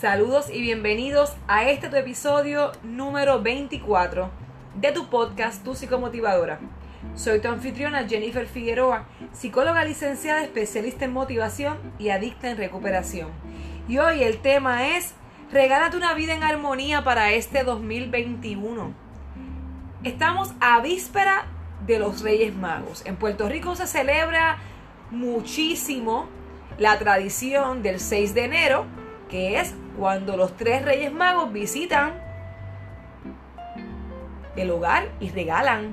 Saludos 0.00 0.48
y 0.50 0.62
bienvenidos 0.62 1.36
a 1.46 1.68
este 1.68 1.88
episodio 1.98 2.72
número 2.82 3.42
24 3.42 4.30
de 4.76 4.92
tu 4.92 5.10
podcast 5.10 5.62
Tu 5.62 5.74
Psicomotivadora. 5.74 6.58
Soy 7.14 7.38
tu 7.42 7.48
anfitriona 7.48 8.08
Jennifer 8.08 8.46
Figueroa, 8.46 9.04
psicóloga 9.34 9.84
licenciada 9.84 10.42
especialista 10.42 11.04
en 11.04 11.12
motivación 11.12 11.76
y 11.98 12.08
adicta 12.08 12.48
en 12.48 12.56
recuperación. 12.56 13.28
Y 13.88 13.98
hoy 13.98 14.22
el 14.22 14.38
tema 14.38 14.96
es 14.96 15.12
Regálate 15.52 15.98
una 15.98 16.14
vida 16.14 16.32
en 16.32 16.44
armonía 16.44 17.04
para 17.04 17.32
este 17.32 17.62
2021. 17.62 18.94
Estamos 20.02 20.54
a 20.60 20.80
víspera 20.80 21.44
de 21.86 21.98
los 21.98 22.22
Reyes 22.22 22.54
Magos. 22.54 23.04
En 23.04 23.16
Puerto 23.16 23.50
Rico 23.50 23.76
se 23.76 23.86
celebra 23.86 24.56
muchísimo 25.10 26.26
la 26.78 26.98
tradición 26.98 27.82
del 27.82 28.00
6 28.00 28.32
de 28.32 28.44
enero, 28.44 28.86
que 29.28 29.60
es 29.60 29.74
cuando 30.00 30.38
los 30.38 30.56
tres 30.56 30.82
Reyes 30.82 31.12
Magos 31.12 31.52
visitan 31.52 32.14
el 34.56 34.70
hogar 34.70 35.10
y 35.20 35.28
regalan, 35.28 35.90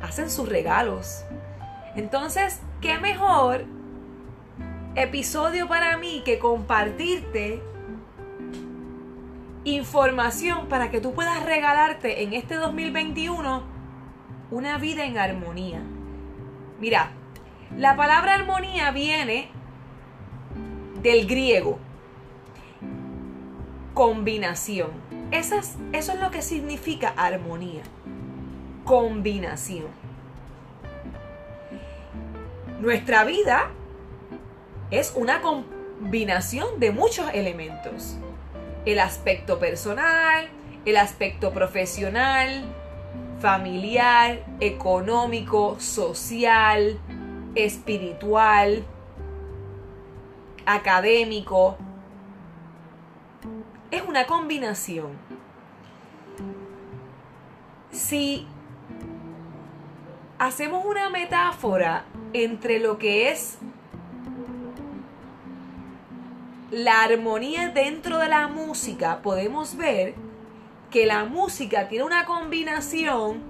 hacen 0.00 0.30
sus 0.30 0.48
regalos. 0.48 1.26
Entonces, 1.94 2.62
¿qué 2.80 2.98
mejor 2.98 3.66
episodio 4.94 5.68
para 5.68 5.98
mí 5.98 6.22
que 6.24 6.38
compartirte 6.38 7.62
información 9.64 10.68
para 10.68 10.90
que 10.90 11.02
tú 11.02 11.12
puedas 11.12 11.44
regalarte 11.44 12.22
en 12.22 12.32
este 12.32 12.54
2021 12.54 13.62
una 14.50 14.78
vida 14.78 15.04
en 15.04 15.18
armonía? 15.18 15.82
Mira, 16.80 17.10
la 17.76 17.94
palabra 17.94 18.36
armonía 18.36 18.90
viene 18.90 19.50
del 21.02 21.26
griego. 21.26 21.78
Combinación. 23.96 24.90
eso 25.30 25.56
es 25.94 26.20
lo 26.20 26.30
que 26.30 26.42
significa 26.42 27.14
armonía. 27.16 27.80
Combinación. 28.84 29.86
Nuestra 32.78 33.24
vida 33.24 33.70
es 34.90 35.14
una 35.16 35.40
combinación 35.40 36.78
de 36.78 36.90
muchos 36.90 37.32
elementos. 37.32 38.18
El 38.84 38.98
aspecto 38.98 39.58
personal, 39.58 40.50
el 40.84 40.98
aspecto 40.98 41.54
profesional, 41.54 42.66
familiar, 43.40 44.44
económico, 44.60 45.80
social, 45.80 46.98
espiritual, 47.54 48.84
académico. 50.66 51.78
Es 53.90 54.02
una 54.02 54.26
combinación. 54.26 55.12
Si 57.92 58.46
hacemos 60.38 60.84
una 60.84 61.08
metáfora 61.08 62.04
entre 62.32 62.80
lo 62.80 62.98
que 62.98 63.30
es 63.30 63.58
la 66.70 67.02
armonía 67.02 67.70
dentro 67.70 68.18
de 68.18 68.28
la 68.28 68.48
música, 68.48 69.22
podemos 69.22 69.76
ver 69.76 70.14
que 70.90 71.06
la 71.06 71.24
música 71.24 71.88
tiene 71.88 72.04
una 72.04 72.24
combinación 72.26 73.40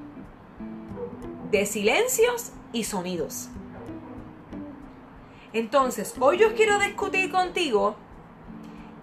de 1.51 1.65
silencios 1.65 2.53
y 2.73 2.85
sonidos. 2.85 3.49
Entonces, 5.53 6.15
hoy 6.21 6.39
yo 6.39 6.55
quiero 6.55 6.79
discutir 6.79 7.31
contigo 7.31 7.97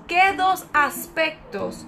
qué 0.08 0.34
dos 0.38 0.66
aspectos, 0.74 1.86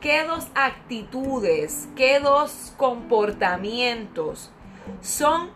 qué 0.00 0.24
dos 0.24 0.48
actitudes, 0.54 1.88
qué 1.96 2.20
dos 2.20 2.72
comportamientos 2.76 4.50
son 5.00 5.50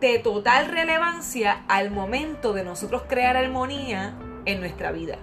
de 0.00 0.18
total 0.18 0.66
relevancia 0.66 1.64
al 1.68 1.90
momento 1.90 2.52
de 2.52 2.64
nosotros 2.64 3.02
crear 3.08 3.36
armonía 3.36 4.14
en 4.44 4.60
nuestra 4.60 4.92
vida. 4.92 5.18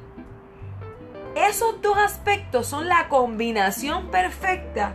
Esos 1.36 1.82
dos 1.82 1.98
aspectos 1.98 2.68
son 2.68 2.88
la 2.88 3.10
combinación 3.10 4.10
perfecta 4.10 4.94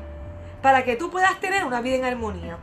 para 0.61 0.85
que 0.85 0.97
tú 0.97 1.11
puedas 1.11 1.39
tener 1.41 1.65
una 1.65 1.81
vida 1.81 1.97
en 1.97 2.05
armonía. 2.05 2.59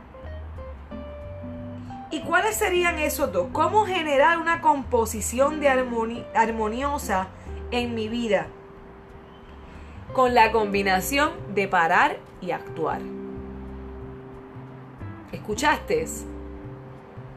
¿Y 2.10 2.22
cuáles 2.22 2.56
serían 2.56 2.98
esos 2.98 3.32
dos? 3.32 3.48
¿Cómo 3.52 3.86
generar 3.86 4.38
una 4.38 4.60
composición 4.60 5.60
de 5.60 5.68
armoniosa 5.68 7.28
en 7.70 7.94
mi 7.94 8.08
vida? 8.08 8.48
Con 10.12 10.34
la 10.34 10.52
combinación 10.52 11.32
de 11.54 11.68
parar 11.68 12.18
y 12.40 12.50
actuar. 12.50 13.00
¿Escuchaste? 15.32 16.06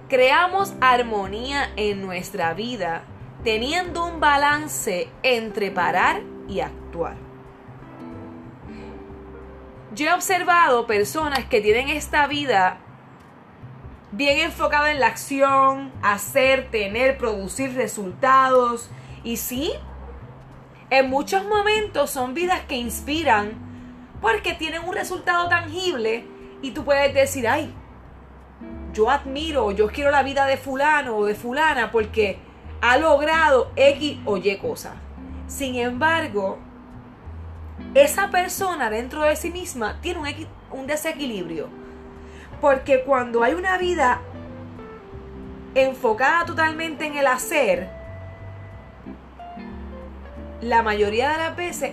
Creamos 0.09 0.73
armonía 0.81 1.71
en 1.75 2.01
nuestra 2.01 2.53
vida 2.53 3.03
teniendo 3.43 4.05
un 4.05 4.19
balance 4.19 5.09
entre 5.21 5.69
parar 5.69 6.21
y 6.47 6.61
actuar. 6.61 7.15
Yo 9.93 10.07
he 10.07 10.13
observado 10.13 10.87
personas 10.87 11.45
que 11.45 11.61
tienen 11.61 11.89
esta 11.89 12.25
vida 12.25 12.77
bien 14.11 14.39
enfocada 14.39 14.91
en 14.91 14.99
la 14.99 15.07
acción, 15.07 15.91
hacer, 16.01 16.69
tener, 16.71 17.17
producir 17.17 17.75
resultados. 17.75 18.89
Y 19.23 19.37
sí, 19.37 19.73
en 20.93 21.09
muchos 21.09 21.43
momentos 21.45 22.11
son 22.11 22.35
vidas 22.35 22.61
que 22.67 22.75
inspiran 22.75 23.53
porque 24.21 24.53
tienen 24.53 24.83
un 24.83 24.93
resultado 24.93 25.49
tangible 25.49 26.23
y 26.61 26.69
tú 26.69 26.85
puedes 26.85 27.11
decir, 27.15 27.47
ay, 27.47 27.73
yo 28.93 29.09
admiro, 29.09 29.71
yo 29.71 29.87
quiero 29.87 30.11
la 30.11 30.21
vida 30.21 30.45
de 30.45 30.55
fulano 30.55 31.17
o 31.17 31.25
de 31.25 31.33
fulana 31.33 31.89
porque 31.89 32.37
ha 32.81 32.97
logrado 32.97 33.71
X 33.75 34.19
o 34.25 34.37
Y 34.37 34.55
cosa. 34.57 34.93
Sin 35.47 35.73
embargo, 35.77 36.59
esa 37.95 38.29
persona 38.29 38.91
dentro 38.91 39.23
de 39.23 39.35
sí 39.35 39.49
misma 39.49 39.99
tiene 39.99 40.19
un, 40.19 40.79
un 40.79 40.85
desequilibrio. 40.85 41.69
Porque 42.61 43.01
cuando 43.01 43.41
hay 43.41 43.55
una 43.55 43.79
vida 43.79 44.21
enfocada 45.73 46.45
totalmente 46.45 47.07
en 47.07 47.17
el 47.17 47.25
hacer, 47.25 48.02
la 50.63 50.81
mayoría 50.81 51.31
de 51.31 51.37
las 51.37 51.55
veces 51.55 51.91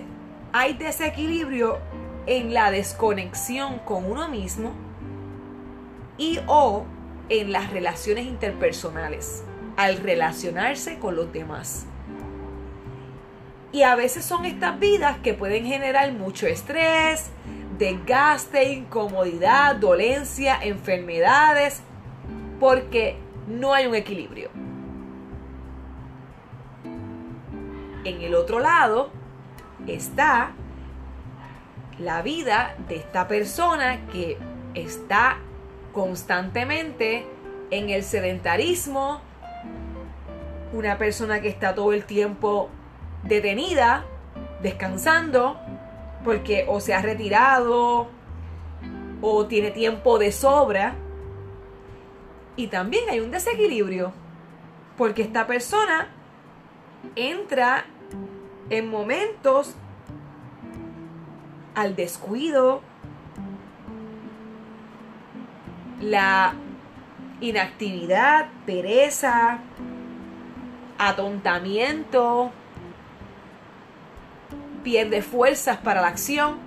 hay 0.53 0.73
desequilibrio 0.73 1.79
en 2.25 2.53
la 2.53 2.71
desconexión 2.71 3.79
con 3.79 4.09
uno 4.09 4.29
mismo 4.29 4.71
y 6.17 6.39
o 6.47 6.85
en 7.29 7.51
las 7.51 7.71
relaciones 7.71 8.25
interpersonales 8.25 9.43
al 9.75 9.97
relacionarse 9.97 10.99
con 10.99 11.15
los 11.15 11.33
demás. 11.33 11.85
Y 13.73 13.83
a 13.83 13.95
veces 13.95 14.25
son 14.25 14.45
estas 14.45 14.79
vidas 14.79 15.17
que 15.19 15.33
pueden 15.33 15.65
generar 15.65 16.11
mucho 16.13 16.47
estrés, 16.47 17.29
desgaste, 17.77 18.71
incomodidad, 18.73 19.75
dolencia, 19.75 20.59
enfermedades, 20.61 21.81
porque 22.59 23.17
no 23.47 23.73
hay 23.73 23.87
un 23.87 23.95
equilibrio. 23.95 24.60
En 28.03 28.21
el 28.21 28.33
otro 28.33 28.59
lado 28.59 29.11
está 29.87 30.53
la 31.99 32.21
vida 32.21 32.75
de 32.87 32.95
esta 32.95 33.27
persona 33.27 34.07
que 34.07 34.37
está 34.73 35.37
constantemente 35.93 37.27
en 37.69 37.89
el 37.89 38.03
sedentarismo, 38.03 39.21
una 40.73 40.97
persona 40.97 41.41
que 41.41 41.49
está 41.49 41.75
todo 41.75 41.93
el 41.93 42.05
tiempo 42.05 42.69
detenida, 43.23 44.05
descansando, 44.61 45.59
porque 46.23 46.65
o 46.67 46.79
se 46.79 46.93
ha 46.93 47.01
retirado 47.01 48.07
o 49.21 49.45
tiene 49.45 49.71
tiempo 49.71 50.17
de 50.17 50.31
sobra. 50.31 50.95
Y 52.55 52.67
también 52.67 53.09
hay 53.09 53.19
un 53.19 53.31
desequilibrio, 53.31 54.11
porque 54.97 55.21
esta 55.21 55.45
persona 55.45 56.09
entra 57.15 57.85
en 58.69 58.89
momentos 58.89 59.75
al 61.75 61.95
descuido, 61.95 62.81
la 65.99 66.53
inactividad, 67.39 68.49
pereza, 68.65 69.59
atontamiento, 70.97 72.51
pierde 74.83 75.21
fuerzas 75.21 75.77
para 75.77 76.01
la 76.01 76.07
acción. 76.07 76.57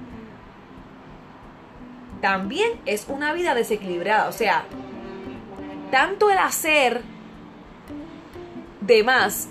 También 2.21 2.81
es 2.87 3.07
una 3.09 3.33
vida 3.33 3.55
desequilibrada, 3.55 4.29
o 4.29 4.33
sea, 4.33 4.65
tanto 5.91 6.31
el 6.31 6.39
hacer 6.39 7.03
de 8.81 9.05
más 9.05 9.49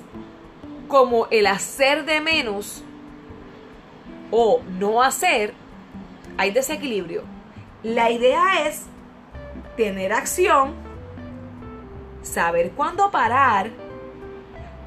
como 0.88 1.28
el 1.32 1.48
hacer 1.48 2.06
de 2.06 2.22
menos 2.22 2.84
o 4.32 4.62
no 4.80 5.02
hacer, 5.02 5.54
hay 6.38 6.52
desequilibrio. 6.52 7.24
La 7.84 8.10
idea 8.10 8.68
es 8.68 8.84
tener 9.76 10.14
acción, 10.14 10.74
saber 12.22 12.72
cuándo 12.72 13.12
parar, 13.12 13.70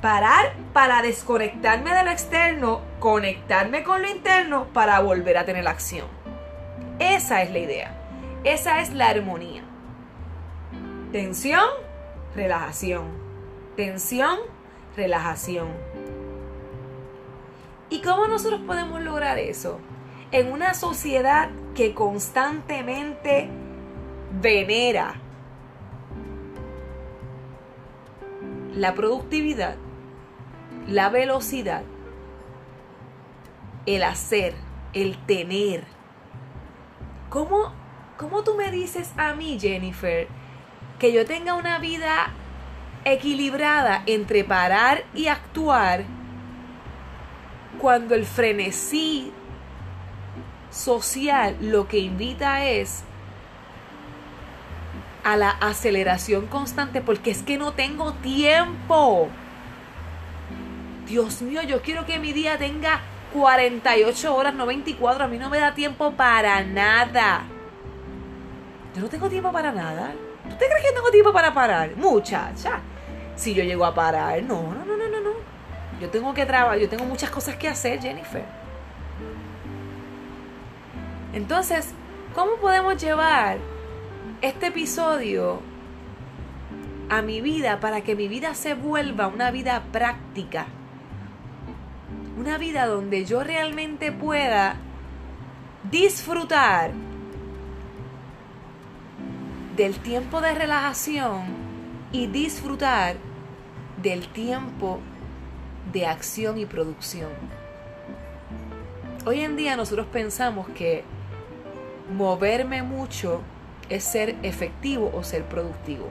parar 0.00 0.54
para 0.72 1.02
desconectarme 1.02 1.93
de 1.94 2.04
lo 2.04 2.10
externo, 2.10 2.81
conectarme 2.99 3.82
con 3.82 4.02
lo 4.02 4.08
interno 4.08 4.66
para 4.72 5.00
volver 5.00 5.38
a 5.38 5.44
tener 5.44 5.66
acción. 5.69 6.06
Esa 6.99 7.42
es 7.42 7.50
la 7.50 7.58
idea. 7.58 7.94
Esa 8.44 8.81
es 8.81 8.92
la 8.92 9.08
armonía. 9.08 9.62
Tensión, 11.12 11.69
relajación. 12.34 13.04
Tensión, 13.76 14.38
relajación. 14.96 15.86
¿Y 17.88 18.00
cómo 18.00 18.27
nosotros 18.27 18.61
podemos 18.67 19.00
lograr 19.00 19.38
eso? 19.38 19.79
En 20.33 20.50
una 20.50 20.75
sociedad 20.75 21.50
que 21.75 21.94
constantemente 21.94 23.49
venera 24.41 25.15
la 28.75 28.94
productividad, 28.94 29.77
la 30.88 31.09
velocidad, 31.11 31.83
el 33.87 34.03
hacer, 34.03 34.55
el 34.93 35.17
tener. 35.27 35.85
¿Cómo, 37.31 37.73
¿Cómo 38.17 38.43
tú 38.43 38.55
me 38.55 38.73
dices 38.73 39.12
a 39.17 39.35
mí, 39.35 39.59
Jennifer, 39.61 40.27
que 40.99 41.12
yo 41.12 41.25
tenga 41.25 41.55
una 41.55 41.79
vida 41.79 42.33
equilibrada 43.05 44.03
entre 44.06 44.43
parar 44.43 45.05
y 45.15 45.29
actuar 45.29 46.05
cuando 47.78 48.14
el 48.14 48.25
frenesí 48.25 49.32
social 50.70 51.56
lo 51.61 51.88
que 51.88 51.99
invita 51.99 52.64
es 52.64 53.05
a 55.25 55.37
la 55.37 55.50
aceleración 55.50 56.46
constante 56.46 57.00
porque 57.00 57.31
es 57.31 57.43
que 57.43 57.58
no 57.58 57.73
tengo 57.73 58.12
tiempo. 58.14 59.28
Dios 61.06 61.43
mío, 61.43 61.62
yo 61.62 61.82
quiero 61.82 62.06
que 62.06 62.19
mi 62.19 62.32
día 62.32 62.58
tenga 62.58 63.00
48 63.32 64.34
horas, 64.34 64.55
no 64.55 64.67
24. 64.67 65.25
A 65.25 65.28
mí 65.28 65.38
no 65.38 65.50
me 65.50 65.58
da 65.58 65.75
tiempo 65.75 66.12
para 66.12 66.62
nada. 66.62 67.44
Yo 68.94 69.02
no 69.02 69.08
tengo 69.08 69.28
tiempo 69.28 69.52
para 69.52 69.73
nada. 69.73 70.12
¿Tú 70.49 70.56
te 70.56 70.67
crees 70.67 70.87
que 70.87 70.93
tengo 70.93 71.11
tiempo 71.11 71.32
para 71.32 71.52
parar? 71.52 71.96
Muchacha. 71.96 72.81
Si 73.34 73.52
yo 73.52 73.62
llego 73.64 73.84
a 73.84 73.94
parar, 73.94 74.43
no, 74.43 74.62
no, 74.62 74.84
no. 74.84 74.95
Yo 76.00 76.10
tengo 76.10 76.34
que 76.34 76.44
trabajar, 76.44 76.78
yo 76.78 76.88
tengo 76.88 77.04
muchas 77.04 77.31
cosas 77.31 77.56
que 77.56 77.69
hacer, 77.69 78.00
Jennifer. 78.00 78.44
Entonces, 81.32 81.93
¿cómo 82.34 82.56
podemos 82.56 83.00
llevar 83.00 83.58
este 84.43 84.66
episodio 84.66 85.60
a 87.08 87.22
mi 87.22 87.40
vida 87.40 87.81
para 87.81 88.02
que 88.02 88.14
mi 88.14 88.28
vida 88.28 88.54
se 88.54 88.75
vuelva 88.75 89.26
una 89.28 89.50
vida 89.50 89.82
práctica? 89.93 90.66
Una 92.38 92.58
vida 92.58 92.87
donde 92.87 93.25
yo 93.25 93.42
realmente 93.42 94.12
pueda 94.12 94.76
disfrutar 95.90 96.92
del 99.76 99.99
tiempo 100.00 100.40
de 100.40 100.54
relajación 100.54 101.44
y 102.12 102.26
disfrutar 102.26 103.16
del 104.02 104.28
tiempo 104.28 105.00
de 105.00 105.15
acción 106.06 106.59
y 106.59 106.67
producción. 106.67 107.31
Hoy 109.25 109.41
en 109.41 109.56
día 109.56 109.77
nosotros 109.77 110.06
pensamos 110.12 110.69
que 110.69 111.05
moverme 112.15 112.83
mucho 112.83 113.41
es 113.88 114.05
ser 114.05 114.37
efectivo 114.43 115.11
o 115.15 115.25
ser 115.25 115.44
productivo. 115.44 116.11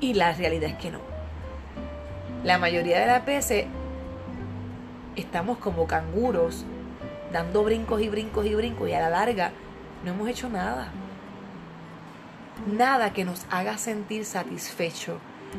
Y 0.00 0.14
la 0.14 0.32
realidad 0.32 0.70
es 0.70 0.76
que 0.76 0.90
no. 0.90 1.00
La 2.42 2.58
mayoría 2.58 3.00
de 3.00 3.06
las 3.06 3.24
veces 3.24 3.66
estamos 5.16 5.58
como 5.58 5.86
canguros, 5.86 6.64
dando 7.32 7.64
brincos 7.64 8.02
y 8.02 8.08
brincos 8.08 8.44
y 8.46 8.54
brincos 8.54 8.88
y 8.88 8.92
a 8.92 9.00
la 9.00 9.10
larga 9.10 9.52
no 10.04 10.12
hemos 10.12 10.28
hecho 10.28 10.48
nada. 10.48 10.88
Nada 12.70 13.12
que 13.12 13.24
nos 13.24 13.46
haga 13.50 13.78
sentir 13.78 14.24
satisfecho. 14.24 15.18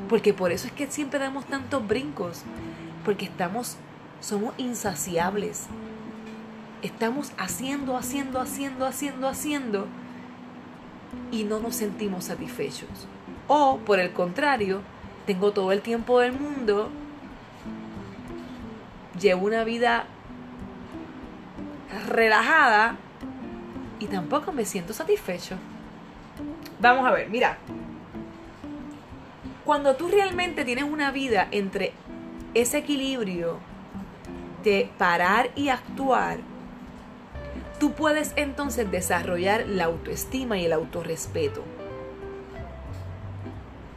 Porque 0.10 0.34
por 0.34 0.52
eso 0.52 0.68
es 0.68 0.74
que 0.74 0.88
siempre 0.88 1.20
damos 1.20 1.46
tantos 1.46 1.88
brincos 1.88 2.44
porque 3.06 3.26
estamos, 3.26 3.78
somos 4.20 4.54
insaciables. 4.58 5.68
Estamos 6.82 7.32
haciendo, 7.38 7.96
haciendo, 7.96 8.40
haciendo, 8.42 8.86
haciendo, 8.86 9.28
haciendo 9.30 9.88
y 11.32 11.44
no 11.44 11.60
nos 11.60 11.76
sentimos 11.76 12.26
satisfechos. 12.26 12.90
O, 13.48 13.78
por 13.78 14.00
el 14.00 14.12
contrario, 14.12 14.82
tengo 15.26 15.52
todo 15.52 15.72
el 15.72 15.82
tiempo 15.82 16.20
del 16.20 16.34
mundo, 16.34 16.90
llevo 19.20 19.46
una 19.46 19.64
vida 19.64 20.06
relajada 22.08 22.98
y 24.00 24.08
tampoco 24.08 24.52
me 24.52 24.66
siento 24.66 24.94
satisfecho. 24.94 25.56
Vamos 26.80 27.08
a 27.08 27.12
ver, 27.12 27.30
mira. 27.30 27.58
Cuando 29.64 29.96
tú 29.96 30.10
realmente 30.10 30.64
tienes 30.64 30.84
una 30.84 31.10
vida 31.10 31.48
entre 31.50 31.94
ese 32.56 32.80
equilibrio 32.80 33.60
de 34.64 34.90
parar 34.98 35.52
y 35.56 35.70
actuar, 35.70 36.40
tú 37.80 37.92
puedes 37.92 38.34
entonces 38.38 38.90
desarrollar 38.90 39.68
la 39.68 39.86
autoestima 39.86 40.58
y 40.58 40.66
el 40.66 40.74
autorrespeto. 40.74 41.64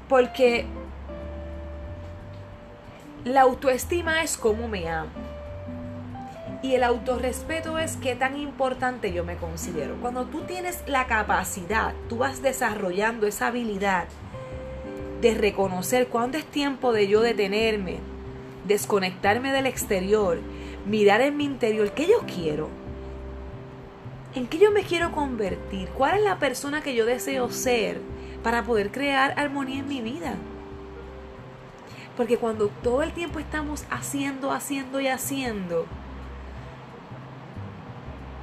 Porque 0.08 0.66
la 3.24 3.42
autoestima 3.42 4.22
es 4.22 4.36
cómo 4.36 4.68
me 4.68 4.88
amo. 4.88 5.10
Y 6.60 6.74
el 6.74 6.82
autorrespeto 6.82 7.78
es 7.78 7.96
qué 7.96 8.16
tan 8.16 8.36
importante 8.36 9.12
yo 9.12 9.24
me 9.24 9.36
considero. 9.36 9.94
Cuando 10.00 10.24
tú 10.24 10.40
tienes 10.40 10.82
la 10.88 11.06
capacidad, 11.06 11.94
tú 12.08 12.18
vas 12.18 12.42
desarrollando 12.42 13.28
esa 13.28 13.46
habilidad 13.46 14.08
de 15.20 15.34
reconocer 15.34 16.08
cuándo 16.08 16.36
es 16.36 16.44
tiempo 16.44 16.92
de 16.92 17.06
yo 17.06 17.20
detenerme, 17.20 18.00
desconectarme 18.68 19.50
del 19.50 19.66
exterior, 19.66 20.38
mirar 20.86 21.20
en 21.22 21.36
mi 21.36 21.44
interior, 21.44 21.90
¿qué 21.92 22.06
yo 22.06 22.20
quiero? 22.32 22.68
¿En 24.34 24.46
qué 24.46 24.58
yo 24.58 24.70
me 24.70 24.82
quiero 24.82 25.10
convertir? 25.10 25.88
¿Cuál 25.88 26.18
es 26.18 26.24
la 26.24 26.38
persona 26.38 26.82
que 26.82 26.94
yo 26.94 27.06
deseo 27.06 27.50
ser 27.50 28.00
para 28.42 28.62
poder 28.62 28.92
crear 28.92 29.34
armonía 29.38 29.80
en 29.80 29.88
mi 29.88 30.02
vida? 30.02 30.34
Porque 32.16 32.36
cuando 32.36 32.68
todo 32.82 33.02
el 33.02 33.12
tiempo 33.12 33.38
estamos 33.38 33.84
haciendo, 33.90 34.52
haciendo 34.52 35.00
y 35.00 35.08
haciendo, 35.08 35.86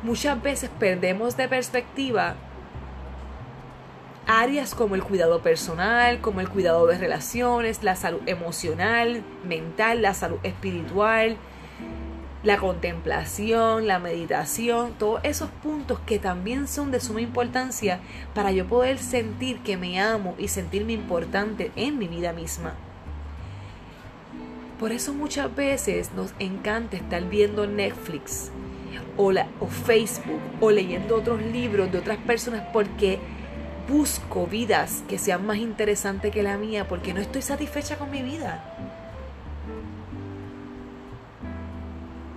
muchas 0.03 0.41
veces 0.41 0.70
perdemos 0.79 1.38
de 1.38 1.48
perspectiva 1.48 2.36
áreas 4.41 4.75
como 4.75 4.95
el 4.95 5.03
cuidado 5.03 5.41
personal, 5.41 6.19
como 6.19 6.41
el 6.41 6.49
cuidado 6.49 6.85
de 6.87 6.97
relaciones, 6.97 7.83
la 7.83 7.95
salud 7.95 8.19
emocional, 8.25 9.23
mental, 9.47 10.01
la 10.01 10.13
salud 10.13 10.39
espiritual, 10.43 11.37
la 12.43 12.57
contemplación, 12.57 13.87
la 13.87 13.97
meditación, 13.99 14.93
todos 14.99 15.21
esos 15.23 15.49
puntos 15.63 15.99
que 16.05 16.19
también 16.19 16.67
son 16.67 16.91
de 16.91 16.99
suma 16.99 17.21
importancia 17.21 18.01
para 18.33 18.51
yo 18.51 18.65
poder 18.65 18.99
sentir 18.99 19.59
que 19.59 19.77
me 19.77 20.01
amo 20.01 20.35
y 20.37 20.49
sentirme 20.49 20.91
importante 20.91 21.71
en 21.77 21.97
mi 21.97 22.07
vida 22.07 22.33
misma. 22.33 22.73
Por 24.79 24.91
eso 24.91 25.13
muchas 25.13 25.55
veces 25.55 26.11
nos 26.13 26.33
encanta 26.39 26.97
estar 26.97 27.23
viendo 27.23 27.65
Netflix 27.67 28.51
o, 29.15 29.31
o 29.61 29.67
Facebook 29.67 30.41
o 30.59 30.71
leyendo 30.71 31.15
otros 31.15 31.41
libros 31.41 31.89
de 31.89 31.99
otras 31.99 32.17
personas 32.17 32.65
porque 32.73 33.19
busco 33.87 34.47
vidas 34.47 35.03
que 35.07 35.17
sean 35.17 35.45
más 35.45 35.57
interesantes 35.57 36.31
que 36.31 36.43
la 36.43 36.57
mía 36.57 36.87
porque 36.87 37.13
no 37.13 37.21
estoy 37.21 37.41
satisfecha 37.41 37.97
con 37.97 38.11
mi 38.11 38.21
vida. 38.21 38.63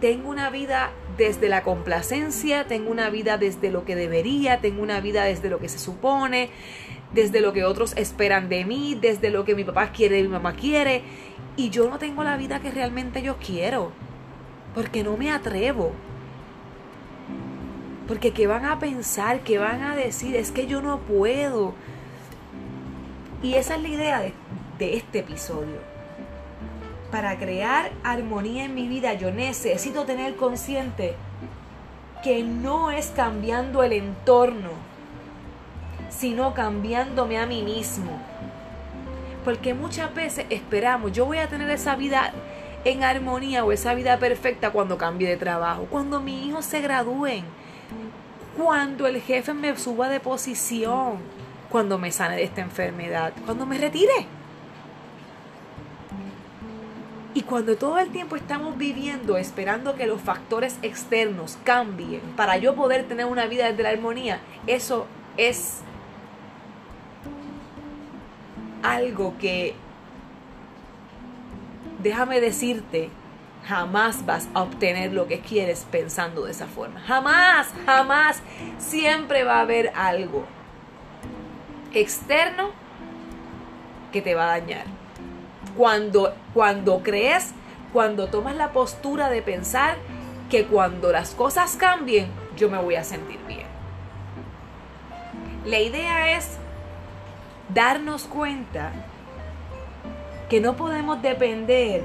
Tengo 0.01 0.31
una 0.31 0.51
vida 0.51 0.91
desde 1.17 1.49
la 1.49 1.65
complacencia, 1.65 2.69
tengo 2.69 2.91
una 2.91 3.11
vida 3.11 3.37
desde 3.37 3.71
lo 3.71 3.85
que 3.85 3.97
debería, 3.97 4.61
tengo 4.61 4.83
una 4.83 5.01
vida 5.01 5.25
desde 5.25 5.51
lo 5.51 5.59
que 5.59 5.69
se 5.69 5.79
supone, 5.79 6.51
desde 7.13 7.41
lo 7.41 7.53
que 7.53 7.65
otros 7.65 7.97
esperan 7.97 8.49
de 8.49 8.65
mí, 8.65 8.97
desde 9.01 9.31
lo 9.31 9.45
que 9.45 9.57
mi 9.57 9.65
papá 9.65 9.91
quiere 9.91 10.23
mi 10.23 10.29
mamá 10.29 10.55
quiere. 10.55 11.03
Y 11.57 11.71
yo 11.71 11.91
no 11.91 11.99
tengo 11.99 12.23
la 12.23 12.37
vida 12.37 12.61
que 12.61 12.71
realmente 12.71 13.23
yo 13.23 13.39
quiero, 13.39 13.91
porque 14.75 15.03
no 15.03 15.17
me 15.17 15.33
atrevo. 15.33 15.93
Porque 18.09 18.33
¿qué 18.33 18.47
van 18.47 18.65
a 18.65 18.79
pensar? 18.79 19.41
¿Qué 19.41 19.59
van 19.59 19.83
a 19.83 19.95
decir? 19.95 20.35
Es 20.35 20.51
que 20.51 20.67
yo 20.67 20.81
no 20.81 20.99
puedo. 21.01 21.75
Y 23.43 23.55
esa 23.55 23.77
es 23.77 23.83
la 23.83 23.89
idea 23.89 24.21
de, 24.79 24.97
este 24.97 25.21
episodio. 25.21 25.77
para 27.11 27.39
crear 27.39 27.91
armonía 28.05 28.65
en 28.65 28.75
mi 28.75 28.87
vida, 28.87 29.15
yo 29.15 29.31
necesito 29.31 30.05
tener 30.05 30.37
consciente 30.37 31.15
que 32.23 32.43
no 32.43 32.91
es 32.91 33.07
cambiando 33.09 33.83
el 33.83 33.93
entorno, 33.93 34.71
sino 36.11 36.53
cambiándome 36.53 37.39
a 37.39 37.47
mí 37.47 37.63
mismo. 37.63 38.11
Porque 39.45 39.73
muchas 39.73 40.15
veces 40.15 40.47
esperamos, 40.51 41.13
yo 41.13 41.25
voy 41.25 41.39
a 41.39 41.49
tener 41.49 41.71
esa 41.71 41.97
vida 41.97 42.33
en 42.85 43.05
armonía 43.05 43.65
o 43.65 43.73
esa 43.73 43.95
vida 43.95 44.19
perfecta 44.19 44.71
cuando 44.71 44.99
cambie 44.99 45.29
de 45.29 45.37
trabajo, 45.37 45.87
cuando 45.91 46.21
mis 46.21 46.47
hijos 46.47 46.65
se 46.65 46.81
gradúen, 46.81 47.45
cuando 48.59 49.07
el 49.07 49.23
jefe 49.23 49.55
me 49.55 49.77
suba 49.77 50.09
de 50.09 50.19
posición, 50.19 51.19
cuando 51.71 51.97
me 51.97 52.11
sane 52.11 52.37
de 52.37 52.43
esta 52.43 52.61
enfermedad, 52.61 53.33
cuando 53.45 53.65
me 53.65 53.79
retire. 53.79 54.27
Y 57.35 57.43
cuando 57.43 57.77
todo 57.77 57.99
el 57.99 58.11
tiempo 58.11 58.35
estamos 58.35 58.77
viviendo 58.77 59.37
esperando 59.37 59.95
que 59.95 60.09
los 60.09 60.21
factores 60.21 60.77
externos 60.83 61.57
cambien 61.63 62.21
para 62.37 62.57
yo 62.57 62.75
poder 62.75 63.07
tener 63.07 63.27
una 63.27 63.47
vida 63.47 63.71
desde 63.71 63.85
la 63.85 63.91
armonía, 63.91 64.41
eso 64.67 65.07
es 65.37 65.79
algo 68.83 69.37
que, 69.39 69.75
déjame 72.03 72.41
decirte, 72.41 73.11
jamás 73.69 74.25
vas 74.25 74.49
a 74.55 74.63
obtener 74.63 75.13
lo 75.13 75.29
que 75.29 75.41
quieres 75.41 75.87
pensando 75.91 76.47
de 76.47 76.53
esa 76.53 76.67
forma. 76.67 77.01
Jamás, 77.01 77.69
jamás. 77.85 78.43
Siempre 78.79 79.45
va 79.45 79.59
a 79.59 79.61
haber 79.61 79.93
algo 79.95 80.45
externo 81.93 82.71
que 84.11 84.23
te 84.23 84.35
va 84.35 84.45
a 84.45 84.59
dañar. 84.59 84.85
Cuando, 85.77 86.35
cuando 86.55 87.03
crees, 87.03 87.53
cuando 87.93 88.29
tomas 88.29 88.57
la 88.57 88.73
postura 88.73 89.29
de 89.29 89.43
pensar 89.43 89.97
que 90.51 90.65
cuando 90.65 91.13
las 91.13 91.35
cosas 91.35 91.77
cambien, 91.77 92.29
yo 92.57 92.71
me 92.71 92.79
voy 92.79 92.95
a 92.95 93.05
sentir 93.05 93.39
bien. 93.47 93.67
La 95.67 95.79
idea 95.79 96.39
es 96.39 96.57
darnos 97.69 98.25
cuenta 98.25 98.93
que 100.49 100.61
no 100.61 100.75
podemos 100.75 101.21
depender 101.21 102.03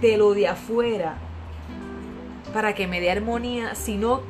de 0.00 0.16
lo 0.16 0.34
de 0.34 0.48
afuera 0.48 1.16
para 2.52 2.74
que 2.74 2.86
me 2.86 3.00
dé 3.00 3.10
armonía, 3.10 3.74
sino 3.74 4.22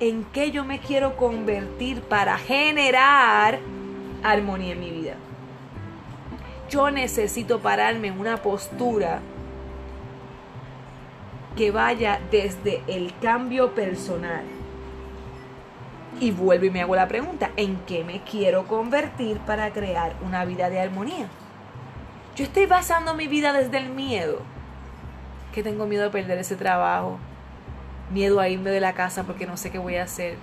en 0.00 0.24
qué 0.24 0.50
yo 0.50 0.64
me 0.64 0.80
quiero 0.80 1.16
convertir 1.16 2.02
para 2.02 2.38
generar 2.38 3.58
armonía 4.22 4.72
en 4.72 4.80
mi 4.80 4.90
vida. 4.90 5.14
Yo 6.68 6.90
necesito 6.90 7.60
pararme 7.60 8.08
en 8.08 8.20
una 8.20 8.38
postura 8.38 9.20
que 11.56 11.70
vaya 11.70 12.20
desde 12.30 12.82
el 12.86 13.12
cambio 13.20 13.74
personal 13.74 14.44
y 16.20 16.32
vuelvo 16.32 16.66
y 16.66 16.70
me 16.70 16.82
hago 16.82 16.94
la 16.96 17.08
pregunta, 17.08 17.50
¿en 17.56 17.76
qué 17.86 18.04
me 18.04 18.22
quiero 18.22 18.66
convertir 18.66 19.38
para 19.38 19.70
crear 19.70 20.14
una 20.24 20.44
vida 20.44 20.70
de 20.70 20.80
armonía? 20.80 21.28
Yo 22.36 22.44
estoy 22.44 22.66
basando 22.66 23.14
mi 23.14 23.26
vida 23.26 23.52
desde 23.52 23.78
el 23.78 23.88
miedo, 23.88 24.40
que 25.52 25.62
tengo 25.62 25.86
miedo 25.86 26.06
a 26.06 26.10
perder 26.10 26.38
ese 26.38 26.54
trabajo, 26.54 27.18
miedo 28.12 28.38
a 28.40 28.48
irme 28.48 28.70
de 28.70 28.80
la 28.80 28.94
casa 28.94 29.24
porque 29.24 29.46
no 29.46 29.56
sé 29.56 29.70
qué 29.70 29.78
voy 29.78 29.96
a 29.96 30.04
hacer, 30.04 30.36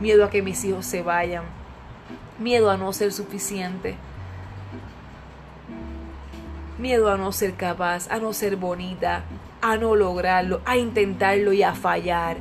miedo 0.00 0.24
a 0.24 0.30
que 0.30 0.40
mis 0.40 0.64
hijos 0.64 0.86
se 0.86 1.02
vayan, 1.02 1.42
miedo 2.38 2.70
a 2.70 2.76
no 2.76 2.92
ser 2.92 3.12
suficiente, 3.12 3.96
miedo 6.78 7.10
a 7.10 7.16
no 7.16 7.32
ser 7.32 7.54
capaz, 7.54 8.08
a 8.08 8.18
no 8.18 8.32
ser 8.32 8.56
bonita, 8.56 9.24
a 9.62 9.76
no 9.76 9.96
lograrlo, 9.96 10.60
a 10.64 10.76
intentarlo 10.76 11.52
y 11.52 11.64
a 11.64 11.74
fallar. 11.74 12.36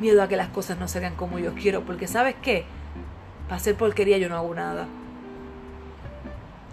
Miedo 0.00 0.22
a 0.22 0.28
que 0.28 0.36
las 0.36 0.48
cosas 0.48 0.78
no 0.78 0.88
salgan 0.88 1.14
como 1.14 1.38
yo 1.38 1.54
quiero, 1.54 1.82
porque 1.82 2.08
sabes 2.08 2.34
qué, 2.42 2.64
para 3.44 3.56
hacer 3.56 3.76
porquería 3.76 4.18
yo 4.18 4.28
no 4.28 4.36
hago 4.36 4.54
nada. 4.54 4.86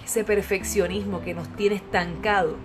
Ese 0.07 0.23
perfeccionismo 0.23 1.19
que 1.19 1.33
nos 1.33 1.53
tiene 1.57 1.75
estancado, 1.75 2.55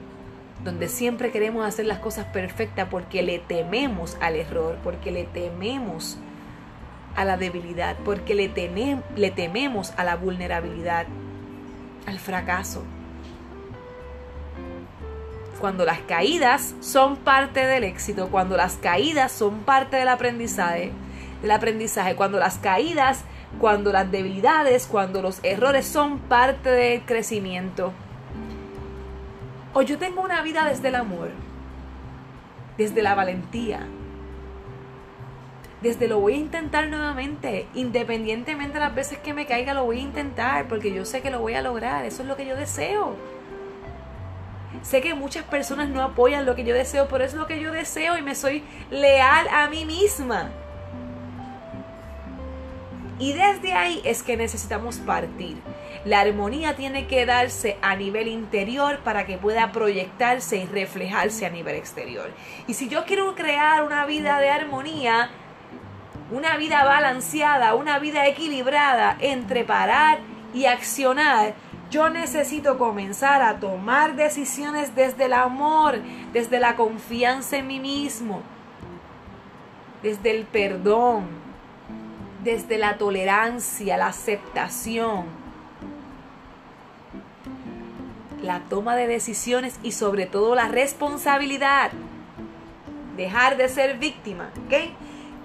donde 0.63 0.89
siempre 0.89 1.33
queremos 1.33 1.67
hacer 1.67 1.87
las 1.87 1.99
cosas 1.99 2.27
perfectas 2.27 2.87
porque 2.89 3.21
le 3.25 3.41
tememos 3.41 4.17
al 4.21 4.37
error, 4.37 4.79
porque 4.85 5.11
le 5.11 5.25
tememos 5.25 6.19
a 7.17 7.25
la 7.25 7.37
debilidad, 7.37 7.97
porque 8.05 8.37
le, 8.37 8.49
le 9.17 9.31
tememos 9.33 9.93
a 9.97 10.05
la 10.05 10.15
vulnerabilidad, 10.15 11.07
al 12.07 12.21
fracaso. 12.21 12.85
Cuando 15.59 15.85
las 15.85 15.99
caídas 15.99 16.77
son 16.79 17.17
parte 17.17 17.67
del 17.67 17.83
éxito, 17.83 18.29
cuando 18.29 18.57
las 18.57 18.75
caídas 18.75 19.33
son 19.33 19.65
parte 19.65 19.97
del 19.97 20.09
aprendizaje, 20.09 20.93
del 21.41 21.51
aprendizaje, 21.51 22.15
cuando 22.15 22.39
las 22.39 22.59
caídas, 22.59 23.25
cuando 23.61 23.93
las 23.93 24.11
debilidades, 24.11 24.87
cuando 24.87 25.23
los 25.23 25.41
errores 25.43 25.87
son 25.87 26.19
parte 26.19 26.71
del 26.71 27.03
crecimiento. 27.03 27.93
O 29.75 29.83
yo 29.83 29.99
tengo 29.99 30.23
una 30.23 30.43
vida 30.43 30.67
desde 30.67 30.89
el 30.89 30.97
amor, 30.97 31.31
desde 32.77 33.03
la 33.03 33.15
valentía, 33.15 33.87
desde 35.81 36.09
lo 36.09 36.21
voy 36.21 36.35
a 36.35 36.37
intentar 36.37 36.89
nuevamente, 36.89 37.67
independientemente 37.75 38.75
de 38.75 38.81
las 38.81 38.95
veces 38.95 39.19
que 39.19 39.35
me 39.35 39.47
caiga, 39.47 39.75
lo 39.75 39.85
voy 39.85 39.99
a 39.99 40.03
intentar, 40.03 40.69
porque 40.69 40.93
yo 40.93 41.05
sé 41.05 41.23
que 41.23 41.31
lo 41.31 41.41
voy 41.41 41.55
a 41.55 41.63
lograr, 41.63 42.05
eso 42.05 42.23
es 42.23 42.29
lo 42.29 42.37
que 42.37 42.47
yo 42.47 42.55
deseo. 42.55 43.17
Sé 44.83 45.01
que 45.01 45.15
muchas 45.15 45.45
personas 45.45 45.89
no 45.89 46.03
apoyan 46.03 46.47
lo 46.47 46.55
que 46.55 46.65
yo 46.65 46.75
deseo, 46.75 47.09
pero 47.09 47.25
es 47.25 47.35
lo 47.35 47.47
que 47.47 47.61
yo 47.61 47.73
deseo 47.73 48.17
y 48.17 48.23
me 48.23 48.35
soy 48.35 48.63
leal 48.91 49.49
a 49.49 49.69
mí 49.69 49.85
misma. 49.85 50.51
Y 53.23 53.35
desde 53.35 53.73
ahí 53.73 54.03
es 54.05 54.25
que 54.25 54.37
necesitamos 54.37 54.97
partir. 54.99 55.57
La 56.05 56.19
armonía 56.19 56.75
tiene 56.75 57.07
que 57.07 57.25
darse 57.25 57.79
a 57.81 57.95
nivel 57.95 58.27
interior 58.27 58.99
para 59.05 59.27
que 59.27 59.39
pueda 59.39 59.71
proyectarse 59.71 60.57
y 60.57 60.67
reflejarse 60.67 61.47
a 61.47 61.51
nivel 61.51 61.77
exterior. 61.77 62.33
Y 62.67 62.75
si 62.75 62.89
yo 62.89 63.05
quiero 63.05 63.37
crear 63.37 63.85
una 63.85 64.07
vida 64.07 64.41
de 64.41 64.51
armonía, 64.51 65.31
una 66.33 66.57
vida 66.57 66.83
balanceada, 66.83 67.77
una 67.77 68.01
vida 68.01 68.27
equilibrada 68.27 69.17
entre 69.21 69.63
parar 69.63 70.19
y 70.53 70.65
accionar, 70.65 71.55
yo 71.93 72.11
necesito 72.11 72.77
comenzar 72.77 73.41
a 73.41 73.61
tomar 73.61 74.17
decisiones 74.17 74.97
desde 74.97 75.27
el 75.27 75.35
amor, 75.35 76.01
desde 76.33 76.59
la 76.59 76.75
confianza 76.75 77.59
en 77.59 77.69
mí 77.69 77.79
mismo, 77.79 78.43
desde 80.03 80.33
el 80.33 80.45
perdón, 80.45 81.42
desde 82.43 82.79
la 82.79 82.99
tolerancia, 82.99 83.97
la 83.97 84.09
aceptación, 84.09 85.27
la 88.43 88.61
toma 88.69 88.97
de 88.97 89.07
decisiones 89.07 89.79
y 89.83 89.93
sobre 89.93 90.27
todo 90.27 90.55
la 90.55 90.69
responsabilidad. 90.69 91.93
Dejar 93.17 93.57
de 93.57 93.69
ser 93.69 93.99
víctima, 93.99 94.51
¿ok? 94.67 94.75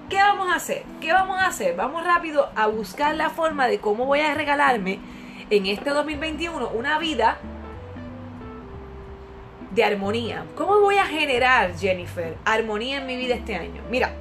¿Qué 0.10 0.18
vamos 0.18 0.50
a 0.50 0.56
hacer? 0.56 0.84
¿Qué 1.02 1.12
vamos 1.12 1.38
a 1.38 1.48
hacer? 1.48 1.76
Vamos 1.76 2.04
rápido 2.06 2.50
a 2.56 2.68
buscar 2.68 3.16
la 3.16 3.30
forma 3.30 3.68
de 3.68 3.80
cómo 3.80 4.06
voy 4.06 4.22
a 4.22 4.34
regalarme 4.34 5.00
en 5.50 5.66
este 5.66 5.90
2021 5.90 6.70
una 6.70 6.98
vida 6.98 7.38
de 9.72 9.84
armonía. 9.84 10.46
¿Cómo 10.56 10.80
voy 10.80 10.98
a 10.98 11.06
generar, 11.06 11.78
Jennifer, 11.78 12.38
armonía 12.46 12.98
en 12.98 13.06
mi 13.06 13.18
vida 13.18 13.36
este 13.36 13.56
año? 13.56 13.84
Mira, 13.92 14.14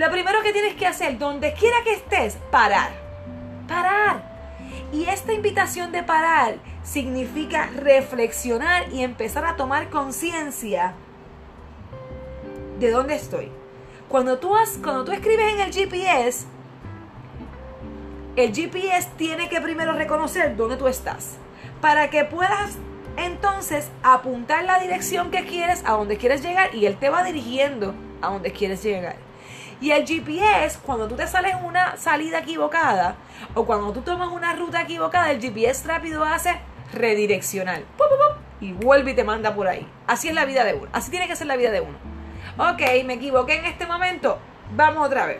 lo 0.00 0.10
primero 0.10 0.40
que 0.42 0.54
tienes 0.54 0.76
que 0.76 0.86
hacer, 0.86 1.18
donde 1.18 1.52
quiera 1.52 1.76
que 1.84 1.92
estés, 1.92 2.38
parar. 2.50 2.90
Parar. 3.68 4.22
Y 4.94 5.04
esta 5.04 5.34
invitación 5.34 5.92
de 5.92 6.02
parar 6.02 6.54
significa 6.82 7.66
reflexionar 7.66 8.90
y 8.94 9.02
empezar 9.02 9.44
a 9.44 9.56
tomar 9.56 9.90
conciencia 9.90 10.94
de 12.78 12.90
dónde 12.90 13.14
estoy. 13.14 13.52
Cuando 14.08 14.38
tú, 14.38 14.56
has, 14.56 14.78
cuando 14.82 15.04
tú 15.04 15.12
escribes 15.12 15.52
en 15.52 15.60
el 15.60 15.70
GPS, 15.70 16.46
el 18.36 18.54
GPS 18.54 19.06
tiene 19.18 19.50
que 19.50 19.60
primero 19.60 19.92
reconocer 19.92 20.56
dónde 20.56 20.78
tú 20.78 20.88
estás 20.88 21.36
para 21.82 22.08
que 22.08 22.24
puedas 22.24 22.78
entonces 23.18 23.90
apuntar 24.02 24.64
la 24.64 24.78
dirección 24.78 25.30
que 25.30 25.44
quieres, 25.44 25.82
a 25.84 25.92
donde 25.92 26.16
quieres 26.16 26.40
llegar 26.40 26.74
y 26.74 26.86
él 26.86 26.96
te 26.96 27.10
va 27.10 27.22
dirigiendo 27.22 27.94
a 28.22 28.30
donde 28.30 28.50
quieres 28.50 28.82
llegar. 28.82 29.29
Y 29.80 29.92
el 29.92 30.06
GPS, 30.06 30.78
cuando 30.84 31.08
tú 31.08 31.16
te 31.16 31.26
sales 31.26 31.56
una 31.64 31.96
salida 31.96 32.40
equivocada 32.40 33.16
o 33.54 33.64
cuando 33.64 33.92
tú 33.92 34.02
tomas 34.02 34.28
una 34.30 34.54
ruta 34.54 34.82
equivocada, 34.82 35.30
el 35.30 35.40
GPS 35.40 35.88
rápido 35.88 36.24
hace 36.24 36.60
redireccionar. 36.92 37.82
y 38.60 38.72
vuelve 38.72 39.12
y 39.12 39.14
te 39.14 39.24
manda 39.24 39.54
por 39.54 39.68
ahí. 39.68 39.86
Así 40.06 40.28
es 40.28 40.34
la 40.34 40.44
vida 40.44 40.64
de 40.64 40.74
uno. 40.74 40.88
Así 40.92 41.10
tiene 41.10 41.26
que 41.26 41.36
ser 41.36 41.46
la 41.46 41.56
vida 41.56 41.70
de 41.70 41.80
uno. 41.80 41.96
Ok, 42.58 42.82
me 43.06 43.14
equivoqué 43.14 43.58
en 43.58 43.64
este 43.64 43.86
momento. 43.86 44.38
Vamos 44.76 45.06
otra 45.06 45.24
vez. 45.24 45.38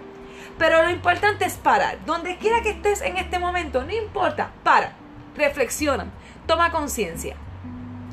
Pero 0.59 0.83
lo 0.83 0.91
importante 0.91 1.45
es 1.45 1.57
parar. 1.57 1.99
Donde 2.07 2.39
quiera 2.39 2.63
que 2.63 2.71
estés 2.71 3.03
en 3.03 3.19
este 3.19 3.39
momento, 3.39 3.85
no 3.85 3.93
importa, 3.93 4.53
para, 4.63 4.93
reflexiona, 5.37 6.07
toma 6.47 6.71
conciencia. 6.71 7.37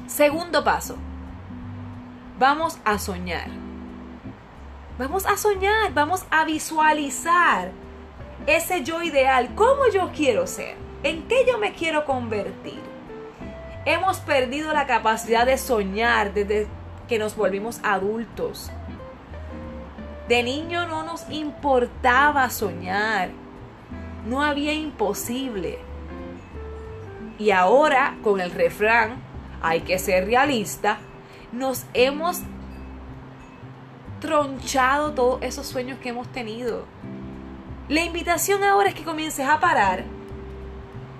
Segundo 0.08 0.64
paso, 0.64 0.98
vamos 2.38 2.80
a 2.84 3.00
soñar. 3.00 3.67
Vamos 4.98 5.28
a 5.28 5.38
soñar, 5.38 5.94
vamos 5.94 6.26
a 6.32 6.44
visualizar 6.44 7.72
ese 8.48 8.84
yo 8.84 9.04
ideal, 9.04 9.54
cómo 9.54 9.88
yo 9.94 10.10
quiero 10.12 10.48
ser, 10.48 10.76
en 11.04 11.28
qué 11.28 11.46
yo 11.48 11.60
me 11.60 11.74
quiero 11.74 12.04
convertir. 12.04 12.82
Hemos 13.86 14.18
perdido 14.18 14.74
la 14.74 14.88
capacidad 14.88 15.46
de 15.46 15.60
soñar 15.60 16.34
desde 16.34 16.68
que 17.08 17.20
nos 17.20 17.36
volvimos 17.36 17.80
adultos. 17.84 18.72
De 20.28 20.42
niño 20.42 20.88
no 20.88 21.04
nos 21.04 21.30
importaba 21.30 22.50
soñar. 22.50 23.30
No 24.26 24.42
había 24.42 24.74
imposible. 24.74 25.78
Y 27.38 27.52
ahora, 27.52 28.18
con 28.24 28.42
el 28.42 28.50
refrán, 28.50 29.22
hay 29.62 29.82
que 29.82 30.00
ser 30.00 30.26
realista, 30.26 30.98
nos 31.52 31.86
hemos 31.94 32.42
tronchado 34.20 35.14
todos 35.14 35.42
esos 35.42 35.68
sueños 35.68 36.00
que 36.00 36.10
hemos 36.10 36.28
tenido. 36.32 36.86
La 37.88 38.02
invitación 38.04 38.64
ahora 38.64 38.90
es 38.90 38.96
que 38.96 39.04
comiences 39.04 39.48
a 39.48 39.60
parar, 39.60 40.04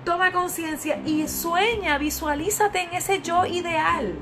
toma 0.04 0.32
conciencia 0.32 1.00
y 1.04 1.26
sueña, 1.28 1.98
visualízate 1.98 2.82
en 2.82 2.94
ese 2.94 3.22
yo 3.22 3.46
ideal. 3.46 4.14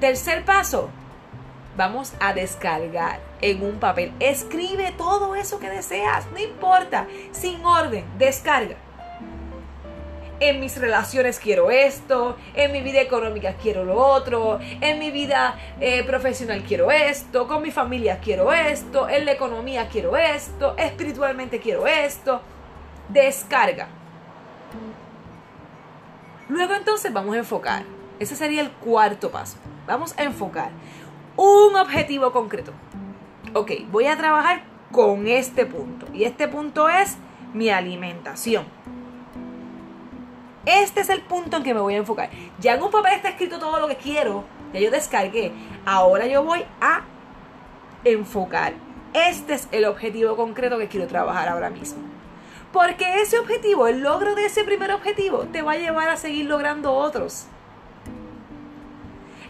Tercer 0.00 0.44
paso, 0.44 0.90
vamos 1.76 2.14
a 2.20 2.32
descargar 2.32 3.20
en 3.40 3.62
un 3.62 3.78
papel. 3.78 4.12
Escribe 4.20 4.92
todo 4.96 5.34
eso 5.34 5.58
que 5.58 5.68
deseas, 5.68 6.30
no 6.32 6.38
importa, 6.38 7.06
sin 7.32 7.64
orden, 7.64 8.04
descarga. 8.18 8.76
En 10.46 10.60
mis 10.60 10.76
relaciones 10.76 11.40
quiero 11.40 11.70
esto, 11.70 12.36
en 12.52 12.70
mi 12.70 12.82
vida 12.82 13.00
económica 13.00 13.54
quiero 13.54 13.82
lo 13.82 13.96
otro, 13.96 14.58
en 14.60 14.98
mi 14.98 15.10
vida 15.10 15.58
eh, 15.80 16.04
profesional 16.04 16.62
quiero 16.68 16.90
esto, 16.90 17.48
con 17.48 17.62
mi 17.62 17.70
familia 17.70 18.20
quiero 18.22 18.52
esto, 18.52 19.08
en 19.08 19.24
la 19.24 19.32
economía 19.32 19.88
quiero 19.88 20.18
esto, 20.18 20.74
espiritualmente 20.76 21.60
quiero 21.60 21.86
esto. 21.86 22.42
Descarga. 23.08 23.88
Luego 26.50 26.74
entonces 26.74 27.10
vamos 27.10 27.36
a 27.36 27.38
enfocar. 27.38 27.84
Ese 28.20 28.36
sería 28.36 28.60
el 28.60 28.70
cuarto 28.70 29.30
paso. 29.30 29.56
Vamos 29.86 30.14
a 30.18 30.24
enfocar 30.24 30.72
un 31.36 31.74
objetivo 31.74 32.32
concreto. 32.32 32.72
Ok, 33.54 33.70
voy 33.90 34.08
a 34.08 34.18
trabajar 34.18 34.64
con 34.92 35.26
este 35.26 35.64
punto. 35.64 36.06
Y 36.12 36.24
este 36.24 36.48
punto 36.48 36.90
es 36.90 37.16
mi 37.54 37.70
alimentación. 37.70 38.66
Este 40.66 41.00
es 41.00 41.10
el 41.10 41.20
punto 41.20 41.58
en 41.58 41.62
que 41.62 41.74
me 41.74 41.80
voy 41.80 41.94
a 41.94 41.98
enfocar. 41.98 42.30
Ya 42.58 42.74
en 42.74 42.82
un 42.82 42.90
papel 42.90 43.14
está 43.14 43.30
escrito 43.30 43.58
todo 43.58 43.78
lo 43.80 43.88
que 43.88 43.96
quiero. 43.96 44.44
Ya 44.72 44.80
yo 44.80 44.90
descargué. 44.90 45.52
Ahora 45.84 46.26
yo 46.26 46.42
voy 46.42 46.64
a 46.80 47.02
enfocar. 48.04 48.72
Este 49.12 49.54
es 49.54 49.68
el 49.70 49.84
objetivo 49.84 50.36
concreto 50.36 50.78
que 50.78 50.88
quiero 50.88 51.06
trabajar 51.06 51.48
ahora 51.48 51.70
mismo. 51.70 52.02
Porque 52.72 53.22
ese 53.22 53.38
objetivo, 53.38 53.86
el 53.86 54.00
logro 54.00 54.34
de 54.34 54.46
ese 54.46 54.64
primer 54.64 54.90
objetivo, 54.90 55.44
te 55.44 55.62
va 55.62 55.72
a 55.72 55.76
llevar 55.76 56.08
a 56.08 56.16
seguir 56.16 56.46
logrando 56.46 56.92
otros. 56.92 57.46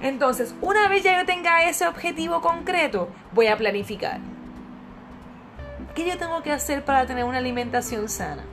Entonces, 0.02 0.54
una 0.60 0.88
vez 0.88 1.02
ya 1.02 1.18
yo 1.18 1.24
tenga 1.24 1.64
ese 1.66 1.86
objetivo 1.86 2.42
concreto, 2.42 3.08
voy 3.32 3.46
a 3.46 3.56
planificar. 3.56 4.20
¿Qué 5.94 6.06
yo 6.06 6.18
tengo 6.18 6.42
que 6.42 6.52
hacer 6.52 6.84
para 6.84 7.06
tener 7.06 7.24
una 7.24 7.38
alimentación 7.38 8.10
sana? 8.10 8.44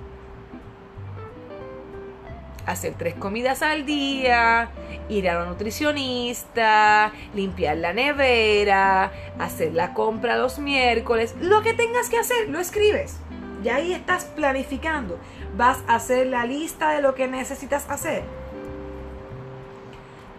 Hacer 2.66 2.94
tres 2.98 3.16
comidas 3.16 3.62
al 3.62 3.86
día, 3.86 4.70
ir 5.10 5.30
a 5.30 5.40
la 5.40 5.46
nutricionista, 5.46 7.12
limpiar 7.34 7.78
la 7.78 7.94
nevera, 7.94 9.12
hacer 9.40 9.74
la 9.74 9.94
compra 9.94 10.38
los 10.38 10.60
miércoles, 10.60 11.36
lo 11.42 11.62
que 11.64 11.74
tengas 11.74 12.10
que 12.10 12.18
hacer, 12.18 12.50
lo 12.50 12.60
escribes. 12.60 13.18
Y 13.64 13.70
ahí 13.70 13.94
estás 13.94 14.26
planificando. 14.26 15.20
Vas 15.56 15.80
a 15.88 15.96
hacer 15.96 16.28
la 16.28 16.46
lista 16.46 16.92
de 16.92 17.02
lo 17.02 17.16
que 17.16 17.28
necesitas 17.28 17.90
hacer 17.90 18.24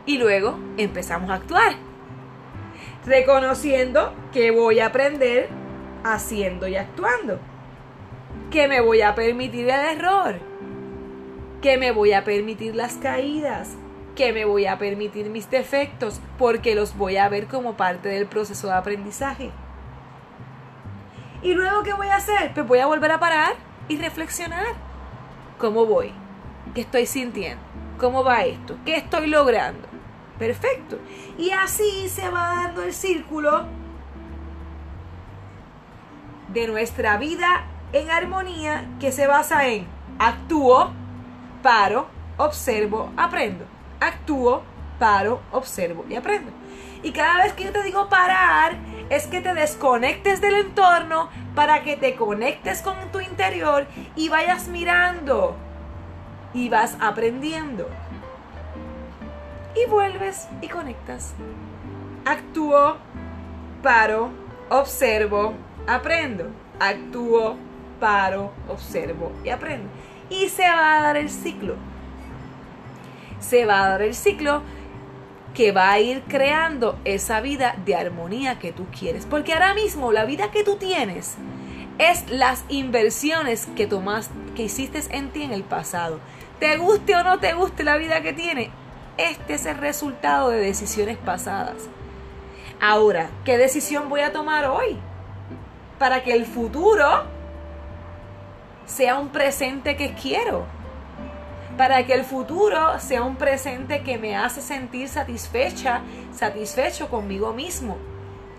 y 0.06 0.18
luego 0.18 0.58
empezamos 0.76 1.30
a 1.30 1.34
actuar. 1.34 1.74
Reconociendo 3.06 4.12
que 4.32 4.50
voy 4.50 4.80
a 4.80 4.86
aprender 4.86 5.48
haciendo 6.04 6.68
y 6.68 6.76
actuando. 6.76 7.38
Que 8.50 8.68
me 8.68 8.80
voy 8.80 9.02
a 9.02 9.14
permitir 9.14 9.68
el 9.68 9.98
error. 9.98 10.51
Que 11.62 11.78
me 11.78 11.92
voy 11.92 12.12
a 12.12 12.24
permitir 12.24 12.74
las 12.74 12.94
caídas. 12.94 13.76
Que 14.16 14.32
me 14.32 14.44
voy 14.44 14.66
a 14.66 14.78
permitir 14.78 15.30
mis 15.30 15.48
defectos 15.48 16.20
porque 16.38 16.74
los 16.74 16.96
voy 16.96 17.16
a 17.16 17.28
ver 17.28 17.46
como 17.46 17.76
parte 17.76 18.10
del 18.10 18.26
proceso 18.26 18.66
de 18.66 18.74
aprendizaje. 18.74 19.50
¿Y 21.42 21.54
luego 21.54 21.82
qué 21.82 21.94
voy 21.94 22.08
a 22.08 22.16
hacer? 22.16 22.52
Pues 22.52 22.66
voy 22.66 22.80
a 22.80 22.86
volver 22.86 23.10
a 23.10 23.18
parar 23.18 23.54
y 23.88 23.96
reflexionar. 23.96 24.66
¿Cómo 25.58 25.86
voy? 25.86 26.12
¿Qué 26.74 26.82
estoy 26.82 27.06
sintiendo? 27.06 27.62
¿Cómo 27.98 28.22
va 28.22 28.44
esto? 28.44 28.76
¿Qué 28.84 28.96
estoy 28.96 29.28
logrando? 29.28 29.88
Perfecto. 30.38 30.98
Y 31.38 31.50
así 31.50 32.08
se 32.08 32.28
va 32.28 32.64
dando 32.64 32.82
el 32.82 32.92
círculo 32.92 33.64
de 36.48 36.66
nuestra 36.66 37.16
vida 37.16 37.66
en 37.92 38.10
armonía 38.10 38.86
que 39.00 39.12
se 39.12 39.26
basa 39.26 39.68
en 39.68 39.86
actúo, 40.18 40.92
paro, 41.62 42.06
observo, 42.36 43.10
aprendo. 43.16 43.64
Actúo, 44.00 44.62
paro, 44.98 45.40
observo 45.52 46.04
y 46.08 46.16
aprendo. 46.16 46.50
Y 47.02 47.12
cada 47.12 47.42
vez 47.42 47.52
que 47.52 47.64
yo 47.64 47.72
te 47.72 47.82
digo 47.82 48.08
parar, 48.08 48.76
es 49.10 49.26
que 49.26 49.40
te 49.40 49.54
desconectes 49.54 50.40
del 50.40 50.54
entorno 50.54 51.28
para 51.54 51.82
que 51.82 51.96
te 51.96 52.14
conectes 52.14 52.82
con 52.82 52.96
tu 53.10 53.20
interior 53.20 53.86
y 54.16 54.28
vayas 54.28 54.68
mirando 54.68 55.56
y 56.54 56.68
vas 56.68 56.96
aprendiendo 57.00 57.88
y 59.74 59.88
vuelves 59.90 60.48
y 60.60 60.68
conectas. 60.68 61.34
Actúo, 62.24 62.96
paro, 63.82 64.30
observo, 64.70 65.54
aprendo. 65.86 66.46
Actúo, 66.78 67.56
paro, 67.98 68.52
observo 68.68 69.32
y 69.44 69.48
aprendo. 69.48 69.88
Y 70.30 70.48
se 70.48 70.62
va 70.62 70.98
a 70.98 71.02
dar 71.02 71.16
el 71.16 71.30
ciclo. 71.30 71.76
Se 73.40 73.66
va 73.66 73.84
a 73.84 73.88
dar 73.90 74.02
el 74.02 74.14
ciclo 74.14 74.62
que 75.54 75.72
va 75.72 75.90
a 75.90 76.00
ir 76.00 76.22
creando 76.22 76.98
esa 77.04 77.40
vida 77.40 77.74
de 77.84 77.94
armonía 77.94 78.58
que 78.58 78.72
tú 78.72 78.86
quieres. 78.96 79.26
Porque 79.26 79.52
ahora 79.52 79.74
mismo 79.74 80.12
la 80.12 80.24
vida 80.24 80.50
que 80.50 80.64
tú 80.64 80.76
tienes 80.76 81.36
es 81.98 82.28
las 82.30 82.64
inversiones 82.68 83.66
que 83.76 83.86
tomas, 83.86 84.30
que 84.56 84.64
hiciste 84.64 85.00
en 85.10 85.30
ti 85.30 85.42
en 85.42 85.52
el 85.52 85.64
pasado. 85.64 86.20
Te 86.58 86.76
guste 86.76 87.14
o 87.16 87.22
no 87.22 87.38
te 87.38 87.52
guste 87.54 87.84
la 87.84 87.96
vida 87.96 88.22
que 88.22 88.32
tienes, 88.32 88.68
este 89.18 89.54
es 89.54 89.66
el 89.66 89.78
resultado 89.78 90.48
de 90.48 90.58
decisiones 90.58 91.18
pasadas. 91.18 91.76
Ahora, 92.80 93.30
¿qué 93.44 93.58
decisión 93.58 94.08
voy 94.08 94.20
a 94.20 94.32
tomar 94.32 94.64
hoy? 94.64 94.96
Para 95.98 96.22
que 96.22 96.32
el 96.32 96.46
futuro 96.46 97.24
sea 98.92 99.18
un 99.18 99.30
presente 99.30 99.96
que 99.96 100.14
quiero. 100.14 100.66
Para 101.78 102.04
que 102.04 102.12
el 102.12 102.24
futuro 102.24 102.98
sea 102.98 103.22
un 103.22 103.36
presente 103.36 104.02
que 104.02 104.18
me 104.18 104.36
hace 104.36 104.60
sentir 104.60 105.08
satisfecha, 105.08 106.02
satisfecho 106.32 107.08
conmigo 107.08 107.54
mismo 107.54 107.96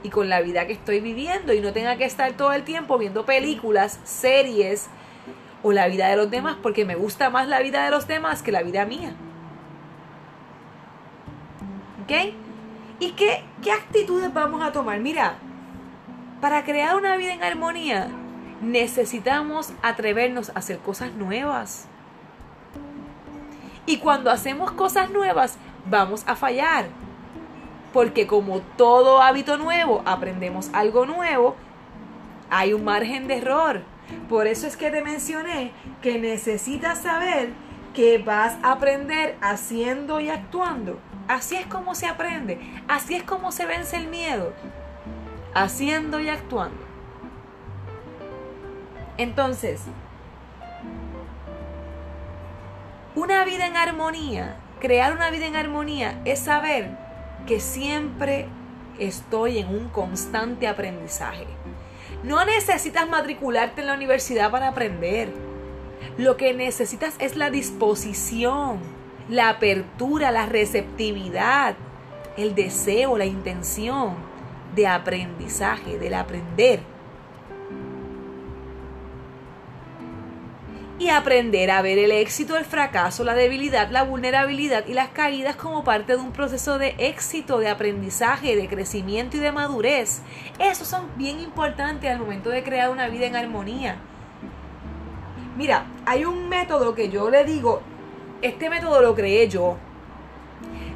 y 0.01 0.09
con 0.09 0.29
la 0.29 0.41
vida 0.41 0.65
que 0.65 0.73
estoy 0.73 0.99
viviendo 0.99 1.53
y 1.53 1.61
no 1.61 1.71
tenga 1.71 1.95
que 1.97 2.05
estar 2.05 2.33
todo 2.33 2.51
el 2.53 2.63
tiempo 2.63 2.97
viendo 2.97 3.25
películas, 3.25 3.99
series 4.03 4.87
o 5.61 5.71
la 5.71 5.87
vida 5.87 6.07
de 6.07 6.15
los 6.15 6.31
demás 6.31 6.57
porque 6.61 6.83
me 6.83 6.95
gusta 6.95 7.29
más 7.29 7.47
la 7.47 7.59
vida 7.59 7.85
de 7.85 7.91
los 7.91 8.07
demás 8.07 8.41
que 8.41 8.51
la 8.51 8.63
vida 8.63 8.85
mía. 8.85 9.13
¿Ok? 12.03 12.33
¿Y 12.99 13.11
qué, 13.11 13.43
qué 13.61 13.71
actitudes 13.71 14.33
vamos 14.33 14.63
a 14.63 14.71
tomar? 14.71 14.99
Mira, 14.99 15.35
para 16.41 16.63
crear 16.63 16.95
una 16.95 17.15
vida 17.15 17.33
en 17.33 17.43
armonía 17.43 18.09
necesitamos 18.63 19.73
atrevernos 19.81 20.49
a 20.49 20.59
hacer 20.59 20.79
cosas 20.79 21.13
nuevas. 21.13 21.85
Y 23.85 23.97
cuando 23.97 24.31
hacemos 24.31 24.71
cosas 24.71 25.09
nuevas, 25.11 25.57
vamos 25.89 26.23
a 26.25 26.35
fallar. 26.35 26.85
Porque 27.91 28.25
como 28.25 28.61
todo 28.61 29.21
hábito 29.21 29.57
nuevo, 29.57 30.01
aprendemos 30.05 30.69
algo 30.73 31.05
nuevo, 31.05 31.55
hay 32.49 32.73
un 32.73 32.83
margen 32.83 33.27
de 33.27 33.37
error. 33.37 33.83
Por 34.29 34.47
eso 34.47 34.67
es 34.67 34.77
que 34.77 34.89
te 34.89 35.03
mencioné 35.03 35.71
que 36.01 36.17
necesitas 36.17 36.99
saber 36.99 37.49
que 37.93 38.17
vas 38.17 38.57
a 38.63 38.71
aprender 38.71 39.37
haciendo 39.41 40.19
y 40.19 40.29
actuando. 40.29 40.99
Así 41.27 41.55
es 41.55 41.65
como 41.67 41.95
se 41.95 42.07
aprende, 42.07 42.59
así 42.87 43.15
es 43.15 43.23
como 43.23 43.51
se 43.51 43.65
vence 43.65 43.95
el 43.95 44.07
miedo, 44.07 44.53
haciendo 45.53 46.19
y 46.19 46.27
actuando. 46.27 46.92
Entonces, 49.17 49.81
una 53.15 53.45
vida 53.45 53.67
en 53.67 53.77
armonía 53.77 54.57
crear 54.83 55.13
una 55.13 55.29
vida 55.29 55.47
en 55.47 55.55
armonía 55.55 56.19
es 56.25 56.39
saber 56.39 56.89
que 57.47 57.61
siempre 57.61 58.47
estoy 58.99 59.59
en 59.59 59.69
un 59.69 59.87
constante 59.87 60.67
aprendizaje. 60.67 61.47
No 62.21 62.43
necesitas 62.43 63.07
matricularte 63.07 63.79
en 63.79 63.87
la 63.87 63.93
universidad 63.93 64.51
para 64.51 64.67
aprender. 64.67 65.33
Lo 66.17 66.35
que 66.35 66.53
necesitas 66.53 67.15
es 67.19 67.37
la 67.37 67.49
disposición, 67.49 68.79
la 69.29 69.47
apertura, 69.47 70.31
la 70.31 70.47
receptividad, 70.47 71.75
el 72.35 72.53
deseo, 72.53 73.17
la 73.17 73.25
intención 73.25 74.15
de 74.75 74.87
aprendizaje, 74.87 75.97
del 75.97 76.13
aprender. 76.13 76.81
Y 80.99 81.09
aprender 81.09 81.71
a 81.71 81.81
ver 81.81 81.97
el 81.97 82.11
éxito, 82.11 82.55
el 82.55 82.65
fracaso, 82.65 83.23
la 83.23 83.33
debilidad, 83.33 83.89
la 83.89 84.03
vulnerabilidad 84.03 84.85
y 84.87 84.93
las 84.93 85.09
caídas 85.09 85.55
como 85.55 85.83
parte 85.83 86.13
de 86.13 86.21
un 86.21 86.31
proceso 86.31 86.77
de 86.77 86.95
éxito, 86.99 87.57
de 87.57 87.69
aprendizaje, 87.69 88.55
de 88.55 88.67
crecimiento 88.67 89.37
y 89.37 89.39
de 89.39 89.51
madurez. 89.51 90.21
Esos 90.59 90.87
son 90.87 91.07
bien 91.17 91.39
importantes 91.39 92.11
al 92.11 92.19
momento 92.19 92.49
de 92.49 92.63
crear 92.63 92.91
una 92.91 93.07
vida 93.07 93.25
en 93.25 93.35
armonía. 93.35 93.97
Mira, 95.57 95.85
hay 96.05 96.25
un 96.25 96.47
método 96.47 96.93
que 96.93 97.09
yo 97.09 97.29
le 97.29 97.43
digo, 97.43 97.81
este 98.41 98.69
método 98.69 99.01
lo 99.01 99.15
creé 99.15 99.47
yo. 99.47 99.77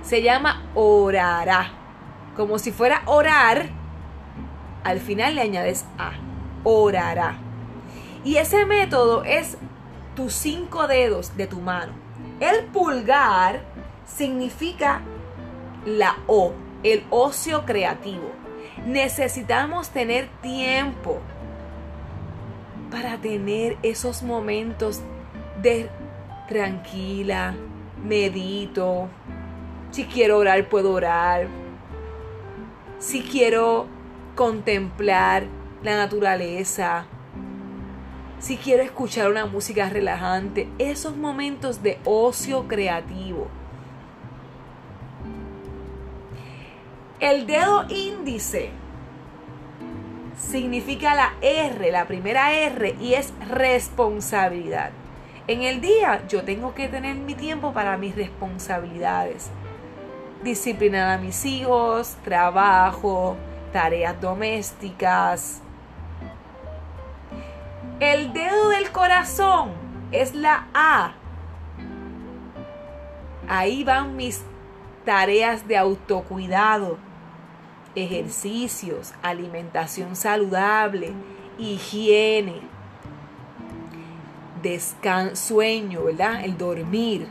Se 0.03 0.21
llama 0.21 0.63
orará. 0.75 1.71
Como 2.36 2.60
si 2.60 2.71
fuera 2.71 3.01
orar, 3.05 3.69
al 4.83 4.99
final 4.99 5.36
le 5.36 5.41
añades 5.41 5.86
a. 5.97 6.12
Orará. 6.63 7.38
Y 8.23 8.38
ese 8.38 8.65
método 8.65 9.23
es 9.23 9.57
tus 10.17 10.34
cinco 10.34 10.88
dedos 10.88 11.38
de 11.38 11.45
tu 11.45 11.62
mano. 11.62 11.93
El 12.39 12.65
pulgar 12.65 13.62
significa 14.08 15.01
la 15.86 16.17
O, 16.25 16.53
el 16.82 17.06
ocio 17.12 17.65
creativo. 17.65 18.32
Necesitamos 18.84 19.89
tener 19.89 20.27
tiempo 20.41 21.19
para 22.89 23.17
tener 23.17 23.77
esos 23.84 24.23
momentos 24.23 25.01
de 25.62 25.88
tranquila, 26.49 27.53
medito. 28.03 29.10
Si 29.91 30.06
quiero 30.06 30.39
orar, 30.39 30.67
puedo 30.67 30.93
orar. 30.93 31.47
Si 32.97 33.21
quiero 33.21 33.86
contemplar 34.36 35.43
la 35.84 35.95
naturaleza. 35.95 37.06
Si 38.39 38.58
quiero 38.58 38.84
escuchar 38.84 39.32
una 39.32 39.45
música 39.47 39.89
relajante. 39.89 40.67
Esos 40.78 41.15
momentos 41.15 41.82
de 41.82 42.00
ocio 42.06 42.67
creativo. 42.67 43.47
El 47.19 47.47
dedo 47.47 47.86
índice 47.89 48.69
significa 50.38 51.15
la 51.15 51.34
R, 51.41 51.91
la 51.91 52.06
primera 52.06 52.54
R, 52.54 52.95
y 53.02 53.15
es 53.15 53.34
responsabilidad. 53.50 54.91
En 55.47 55.63
el 55.63 55.82
día 55.82 56.28
yo 56.28 56.43
tengo 56.43 56.76
que 56.76 56.88
tener 56.88 57.15
mi 57.15 57.34
tiempo 57.34 57.73
para 57.73 57.97
mis 57.97 58.15
responsabilidades. 58.15 59.50
Disciplinar 60.43 61.10
a 61.10 61.17
mis 61.17 61.43
hijos, 61.43 62.17
trabajo, 62.23 63.36
tareas 63.73 64.21
domésticas. 64.21 65.63
El 67.99 68.31
dedo 68.33 68.69
del 68.69 68.91
corazón 68.91 69.71
es 70.12 70.36
la 70.36 70.67
A. 70.73 71.13
Ahí 73.47 73.83
van 73.83 74.15
mis 74.15 74.41
tareas 75.05 75.67
de 75.67 75.77
autocuidado 75.77 76.97
ejercicios, 77.95 79.13
alimentación 79.21 80.15
saludable, 80.15 81.12
higiene, 81.57 82.62
sueño, 85.33 86.03
¿verdad? 86.03 86.43
El 86.43 86.57
dormir. 86.57 87.27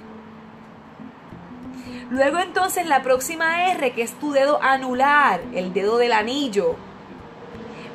Luego 2.11 2.39
entonces 2.39 2.87
la 2.87 3.03
próxima 3.03 3.71
R, 3.73 3.93
que 3.93 4.03
es 4.03 4.13
tu 4.15 4.33
dedo 4.33 4.63
anular, 4.63 5.41
el 5.55 5.73
dedo 5.73 5.99
del 5.99 6.13
anillo, 6.13 6.77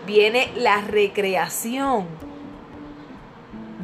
viene 0.05 0.51
la 0.55 0.81
recreación. 0.81 2.07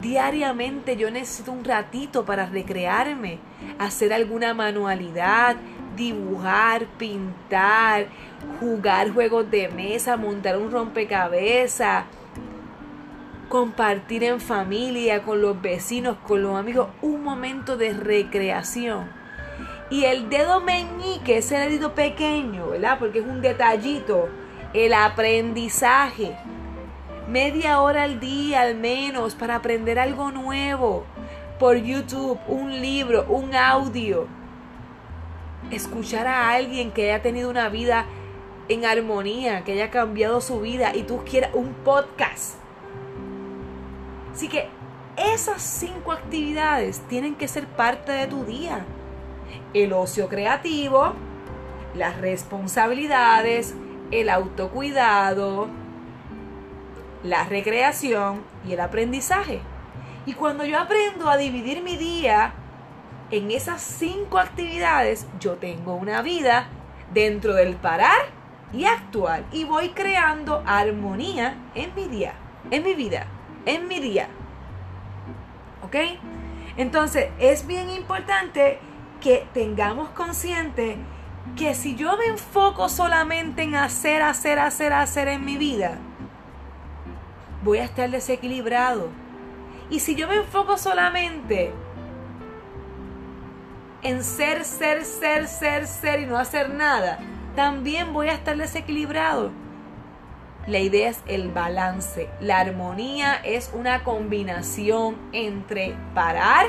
Diariamente 0.02 0.96
yo 0.96 1.10
necesito 1.10 1.52
un 1.52 1.64
ratito 1.64 2.26
para 2.26 2.46
recrearme, 2.46 3.40
hacer 3.80 4.14
alguna 4.14 4.54
manualidad, 4.54 5.56
dibujar, 5.96 6.86
pintar, 6.98 8.08
jugar 8.60 9.12
juegos 9.12 9.50
de 9.50 9.70
mesa, 9.70 10.16
montar 10.16 10.58
un 10.58 10.72
rompecabezas, 10.72 12.06
compartir 13.50 14.24
en 14.24 14.40
familia, 14.40 15.24
con 15.24 15.42
los 15.42 15.62
vecinos, 15.62 16.18
con 16.28 16.44
los 16.44 16.56
amigos, 16.56 16.90
un 17.02 17.24
momento 17.24 17.78
de 17.78 17.94
recreación. 17.94 19.10
Y 19.90 20.04
el 20.04 20.30
dedo 20.30 20.60
meñique, 20.62 21.38
ese 21.38 21.58
dedito 21.58 21.96
pequeño, 21.96 22.70
¿verdad? 22.70 23.00
Porque 23.00 23.20
es 23.20 23.26
un 23.26 23.42
detallito, 23.42 24.28
el 24.74 24.94
aprendizaje. 24.94 26.36
Media 27.28 27.82
hora 27.82 28.04
al 28.04 28.20
día 28.20 28.62
al 28.62 28.76
menos 28.76 29.36
para 29.36 29.56
aprender 29.56 30.00
algo 30.00 30.32
nuevo. 30.32 31.04
Por 31.60 31.78
YouTube, 31.78 32.40
un 32.48 32.82
libro, 32.82 33.26
un 33.28 33.54
audio 33.56 34.28
escuchar 35.72 36.28
a 36.28 36.52
alguien 36.52 36.92
que 36.92 37.12
haya 37.12 37.22
tenido 37.22 37.50
una 37.50 37.70
vida 37.70 38.06
en 38.70 38.86
armonía, 38.86 39.64
que 39.64 39.74
haya 39.74 39.90
cambiado 39.90 40.42
su 40.42 40.62
vida 40.62 40.96
y 40.96 41.04
tú 41.04 41.24
quieras 41.30 41.52
un 41.54 41.74
podcast. 41.74 42.56
Así 44.34 44.48
que 44.48 44.68
esas 45.16 45.62
cinco 45.62 46.12
actividades 46.12 47.00
tienen 47.08 47.36
que 47.36 47.48
ser 47.48 47.66
parte 47.68 48.12
de 48.12 48.28
tu 48.28 48.46
día. 48.46 48.86
El 49.74 49.94
ocio 49.94 50.28
creativo, 50.28 51.14
las 51.96 52.20
responsabilidades, 52.20 53.74
el 54.12 54.30
autocuidado, 54.30 55.68
la 57.24 57.44
recreación 57.46 58.44
y 58.68 58.74
el 58.74 58.80
aprendizaje. 58.80 59.62
Y 60.26 60.34
cuando 60.34 60.66
yo 60.66 60.80
aprendo 60.80 61.30
a 61.30 61.38
dividir 61.38 61.82
mi 61.82 61.98
día 61.98 62.54
en 63.32 63.52
esas 63.52 63.82
cinco 63.82 64.40
actividades 64.40 65.28
yo 65.40 65.56
tengo 65.56 65.96
una 65.96 66.22
vida 66.22 66.68
dentro 67.14 67.54
del 67.54 67.76
parar 67.76 68.38
y 68.74 68.86
actuar 68.86 69.44
y 69.52 69.64
voy 69.64 69.90
creando 69.90 70.64
armonía 70.66 71.56
en 71.76 71.94
mi 71.96 72.06
día, 72.06 72.34
en 72.72 72.84
mi 72.84 72.94
vida, 72.94 73.28
en 73.66 73.88
mi 73.88 74.00
día. 74.00 74.28
¿Ok? 75.84 75.96
Entonces 76.76 77.30
es 77.40 77.66
bien 77.66 77.90
importante 77.90 78.80
que 79.22 79.48
tengamos 79.54 80.10
consciente 80.10 80.98
que 81.56 81.74
si 81.74 81.96
yo 81.96 82.18
me 82.18 82.26
enfoco 82.26 82.90
solamente 82.90 83.64
en 83.64 83.76
hacer, 83.76 84.22
hacer, 84.22 84.60
hacer, 84.60 84.94
hacer 84.94 85.28
en 85.30 85.46
mi 85.46 85.58
vida, 85.58 85.98
voy 87.68 87.80
a 87.80 87.84
estar 87.84 88.10
desequilibrado. 88.10 89.10
Y 89.90 90.00
si 90.00 90.16
yo 90.16 90.30
me 90.30 90.36
enfoco 90.36 90.78
solamente 90.78 91.74
en 94.02 94.24
ser, 94.24 94.64
ser, 94.64 95.04
ser, 95.04 95.48
ser, 95.50 95.86
ser 95.86 96.22
y 96.22 96.26
no 96.26 96.38
hacer 96.38 96.70
nada, 96.70 97.20
también 97.58 98.14
voy 98.14 98.30
a 98.30 98.36
estar 98.36 98.56
desequilibrado. 98.56 99.52
La 100.66 100.80
idea 100.80 101.10
es 101.10 101.20
el 101.28 101.52
balance. 101.52 102.30
La 102.40 102.60
armonía 102.60 103.36
es 103.44 103.70
una 103.74 104.02
combinación 104.06 105.18
entre 105.34 105.94
parar 106.16 106.68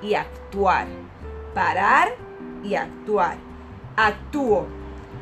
y 0.00 0.14
actuar. 0.14 0.86
Parar 1.54 2.08
y 2.64 2.76
actuar. 2.76 3.36
Actúo, 3.94 4.66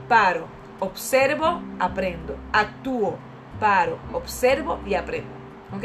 paro, 0.08 0.46
observo, 0.78 1.60
aprendo. 1.80 2.36
Actúo, 2.52 3.18
paro, 3.60 3.98
observo 4.12 4.80
y 4.86 4.94
aprendo. 4.94 5.30
¿Ok? 5.76 5.84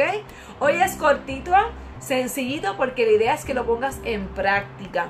Hoy 0.60 0.74
es 0.74 0.96
cortito, 0.96 1.54
sencillito 2.00 2.78
porque 2.78 3.06
la 3.06 3.12
idea 3.12 3.34
es 3.34 3.46
que 3.46 3.54
lo 3.54 3.66
pongas 3.66 4.00
en 4.04 4.28
práctica. 4.28 5.10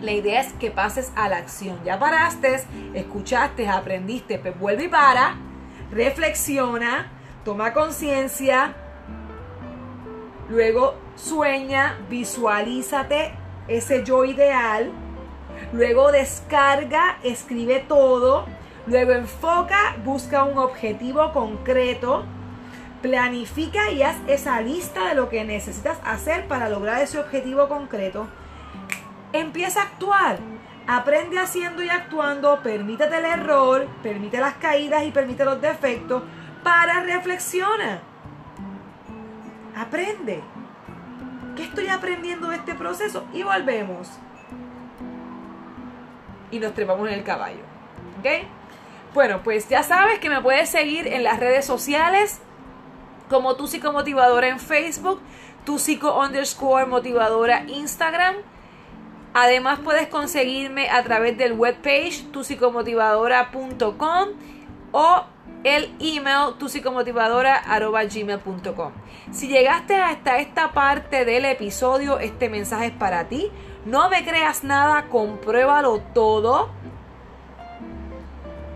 La 0.00 0.12
idea 0.12 0.40
es 0.40 0.52
que 0.54 0.70
pases 0.70 1.12
a 1.16 1.28
la 1.28 1.38
acción. 1.38 1.78
Ya 1.84 1.98
paraste, 1.98 2.62
escuchaste, 2.94 3.68
aprendiste, 3.68 4.38
pues 4.38 4.58
vuelve 4.58 4.84
y 4.84 4.88
para, 4.88 5.36
reflexiona, 5.90 7.10
toma 7.44 7.72
conciencia, 7.72 8.74
luego 10.48 10.94
sueña, 11.16 11.98
visualízate 12.08 13.32
ese 13.68 14.04
yo 14.04 14.24
ideal, 14.24 14.90
luego 15.72 16.12
descarga, 16.12 17.18
escribe 17.22 17.80
todo, 17.80 18.46
luego 18.86 19.12
enfoca, 19.12 19.96
busca 20.04 20.44
un 20.44 20.58
objetivo 20.58 21.32
concreto, 21.32 22.24
planifica 23.02 23.90
y 23.90 24.02
haz 24.02 24.16
esa 24.26 24.60
lista 24.60 25.08
de 25.08 25.14
lo 25.14 25.28
que 25.28 25.44
necesitas 25.44 25.98
hacer 26.04 26.48
para 26.48 26.68
lograr 26.68 27.02
ese 27.02 27.18
objetivo 27.18 27.68
concreto 27.68 28.26
empieza 29.34 29.80
a 29.80 29.84
actuar. 29.84 30.38
Aprende 30.86 31.38
haciendo 31.38 31.82
y 31.82 31.88
actuando, 31.88 32.60
permítete 32.62 33.16
el 33.16 33.24
error, 33.24 33.86
permite 34.02 34.38
las 34.38 34.54
caídas 34.54 35.04
y 35.04 35.10
permite 35.10 35.44
los 35.44 35.60
defectos, 35.60 36.22
para 36.62 37.00
reflexiona. 37.00 38.00
Aprende. 39.76 40.42
¿Qué 41.56 41.64
estoy 41.64 41.88
aprendiendo 41.88 42.48
de 42.48 42.56
este 42.56 42.74
proceso? 42.74 43.24
Y 43.32 43.42
volvemos. 43.42 44.10
Y 46.50 46.58
nos 46.58 46.74
trepamos 46.74 47.08
en 47.08 47.14
el 47.14 47.24
caballo. 47.24 47.62
¿Ok? 48.20 48.46
Bueno, 49.14 49.42
pues 49.44 49.68
ya 49.68 49.84
sabes 49.84 50.18
que 50.18 50.28
me 50.28 50.42
puedes 50.42 50.68
seguir 50.68 51.06
en 51.06 51.22
las 51.22 51.38
redes 51.38 51.64
sociales 51.64 52.40
como 53.30 53.54
tu 53.54 53.68
psicomotivadora 53.68 54.48
en 54.48 54.58
Facebook, 54.58 55.20
tu 55.64 55.78
psico 55.78 56.18
underscore 56.18 56.86
motivadora 56.86 57.62
Instagram. 57.68 58.34
Además 59.32 59.78
puedes 59.84 60.08
conseguirme 60.08 60.90
a 60.90 61.04
través 61.04 61.38
del 61.38 61.52
webpage 61.52 62.24
tusicomotivadora.com 62.32 64.30
o 64.90 65.24
el 65.62 65.94
email 66.00 66.54
tusicomotivadora.gmail.com 66.58 68.92
Si 69.30 69.46
llegaste 69.46 69.94
hasta 69.94 70.38
esta 70.38 70.72
parte 70.72 71.24
del 71.24 71.44
episodio, 71.44 72.18
este 72.18 72.48
mensaje 72.48 72.86
es 72.86 72.92
para 72.92 73.28
ti. 73.28 73.52
No 73.84 74.08
me 74.08 74.24
creas 74.24 74.64
nada, 74.64 75.08
compruébalo 75.08 76.00
todo. 76.14 76.70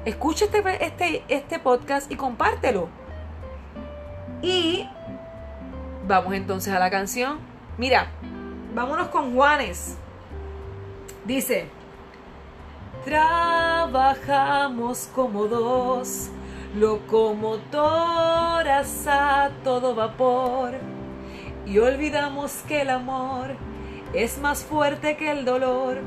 Escucha 0.04 0.44
este, 0.46 0.84
este, 0.84 1.24
este 1.28 1.58
podcast 1.58 2.10
y 2.10 2.16
compártelo. 2.16 2.88
Y 4.42 4.88
vamos 6.06 6.34
entonces 6.34 6.72
a 6.72 6.78
la 6.78 6.90
canción. 6.90 7.38
Mira, 7.76 8.08
vámonos 8.74 9.08
con 9.08 9.34
Juanes. 9.34 9.96
Dice, 11.24 11.68
trabajamos 13.04 15.08
como 15.14 15.46
dos 15.46 16.30
locomotoras 16.74 19.06
a 19.06 19.50
todo 19.64 19.94
vapor 19.94 20.74
y 21.66 21.78
olvidamos 21.78 22.62
que 22.68 22.82
el 22.82 22.90
amor 22.90 23.56
es 24.14 24.38
más 24.38 24.64
fuerte 24.64 25.16
que 25.16 25.32
el 25.32 25.44
dolor. 25.44 25.98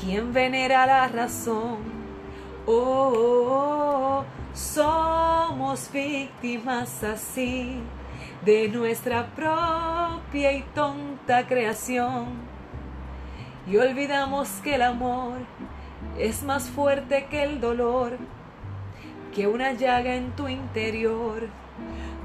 ¿Quién 0.00 0.32
venera 0.32 0.86
la 0.86 1.08
razón? 1.08 1.93
Oh, 2.66 4.24
somos 4.54 5.90
víctimas 5.92 7.04
así 7.04 7.78
de 8.42 8.68
nuestra 8.68 9.26
propia 9.26 10.52
y 10.52 10.62
tonta 10.74 11.46
creación. 11.46 12.26
Y 13.66 13.76
olvidamos 13.76 14.48
que 14.62 14.76
el 14.76 14.82
amor 14.82 15.40
es 16.18 16.42
más 16.42 16.70
fuerte 16.70 17.26
que 17.26 17.42
el 17.42 17.60
dolor 17.60 18.16
que 19.34 19.46
una 19.46 19.72
llaga 19.72 20.14
en 20.14 20.30
tu 20.32 20.48
interior. 20.48 21.48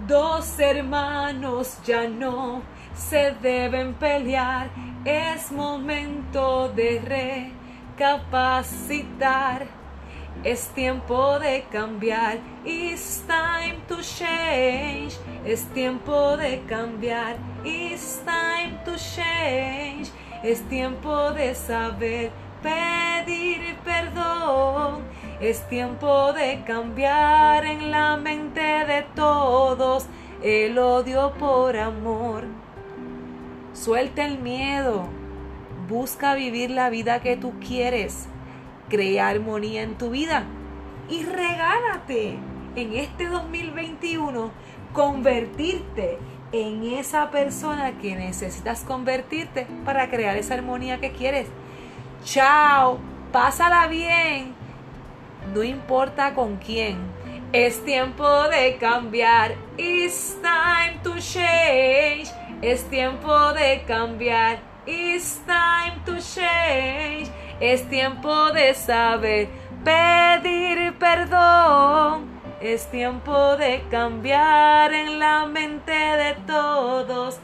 Dos 0.08 0.58
hermanos 0.60 1.80
ya 1.86 2.08
no 2.08 2.62
se 2.96 3.34
deben 3.42 3.94
pelear, 3.96 4.70
es 5.04 5.52
momento 5.52 6.70
de 6.70 7.50
recapacitar. 7.98 9.79
Es 10.44 10.68
tiempo 10.70 11.38
de 11.40 11.66
cambiar, 11.72 12.40
it's 12.66 13.24
time 13.28 13.80
to 13.88 13.98
change. 14.02 15.18
Es 15.46 15.66
tiempo 15.74 16.38
de 16.38 16.62
cambiar, 16.68 17.38
it's 17.64 18.22
time 18.26 18.80
to 18.86 18.96
change. 18.96 20.12
Es 20.44 20.62
tiempo 20.70 21.32
de 21.32 21.54
saber 21.54 22.32
pedir 22.62 23.76
perdón 23.84 25.04
es 25.40 25.62
tiempo 25.70 26.34
de 26.34 26.64
cambiar 26.66 27.64
en 27.64 27.92
la 27.92 28.18
mente 28.18 28.60
de 28.60 29.06
todos 29.16 30.06
el 30.44 30.78
odio 30.78 31.34
por 31.40 31.78
amor. 31.78 32.44
Suelta 33.74 34.26
el 34.26 34.40
miedo. 34.40 35.08
Busca 35.88 36.36
vivir 36.36 36.72
la 36.72 36.90
vida 36.90 37.22
que 37.22 37.38
tú 37.38 37.54
quieres. 37.66 38.28
Crea 38.90 39.30
armonía 39.30 39.84
en 39.84 39.98
tu 39.98 40.10
vida. 40.10 40.46
Y 41.10 41.24
regálate 41.24 42.38
en 42.76 42.94
este 42.94 43.28
2021 43.28 44.52
convertirte 44.94 46.18
en 46.52 46.84
esa 46.84 47.30
persona 47.32 47.98
que 48.00 48.16
necesitas 48.16 48.82
convertirte 48.82 49.68
para 49.86 50.10
crear 50.10 50.38
esa 50.38 50.56
armonía 50.56 51.00
que 51.00 51.12
quieres. 51.12 51.48
Chao, 52.24 53.00
pásala 53.32 53.88
bien 53.88 54.60
no 55.54 55.64
importa 55.64 56.34
con 56.34 56.58
quién. 56.58 56.98
Es 57.52 57.84
tiempo 57.84 58.28
de 58.50 58.78
cambiar. 58.78 59.56
It's 59.78 60.38
time 60.42 61.00
to 61.04 61.16
change. 61.20 62.30
Es 62.62 62.84
tiempo 62.90 63.54
de 63.54 63.84
cambiar. 63.88 64.60
It's 64.86 65.40
time 65.46 66.00
to 66.06 66.18
change. 66.22 67.32
Es 67.60 67.90
tiempo 67.90 68.52
de 68.52 68.74
saber 68.74 69.50
pedir 69.84 70.98
perdón. 70.98 72.40
Es 72.62 72.90
tiempo 72.92 73.58
de 73.58 73.84
cambiar 73.90 74.94
en 74.94 75.20
la 75.20 75.46
mente 75.46 75.92
de 75.92 76.36
todos 76.46 77.40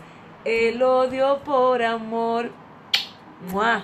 el 0.45 0.81
odio 0.81 1.39
por 1.43 1.81
amor. 1.81 2.51
¡Mua! 3.51 3.83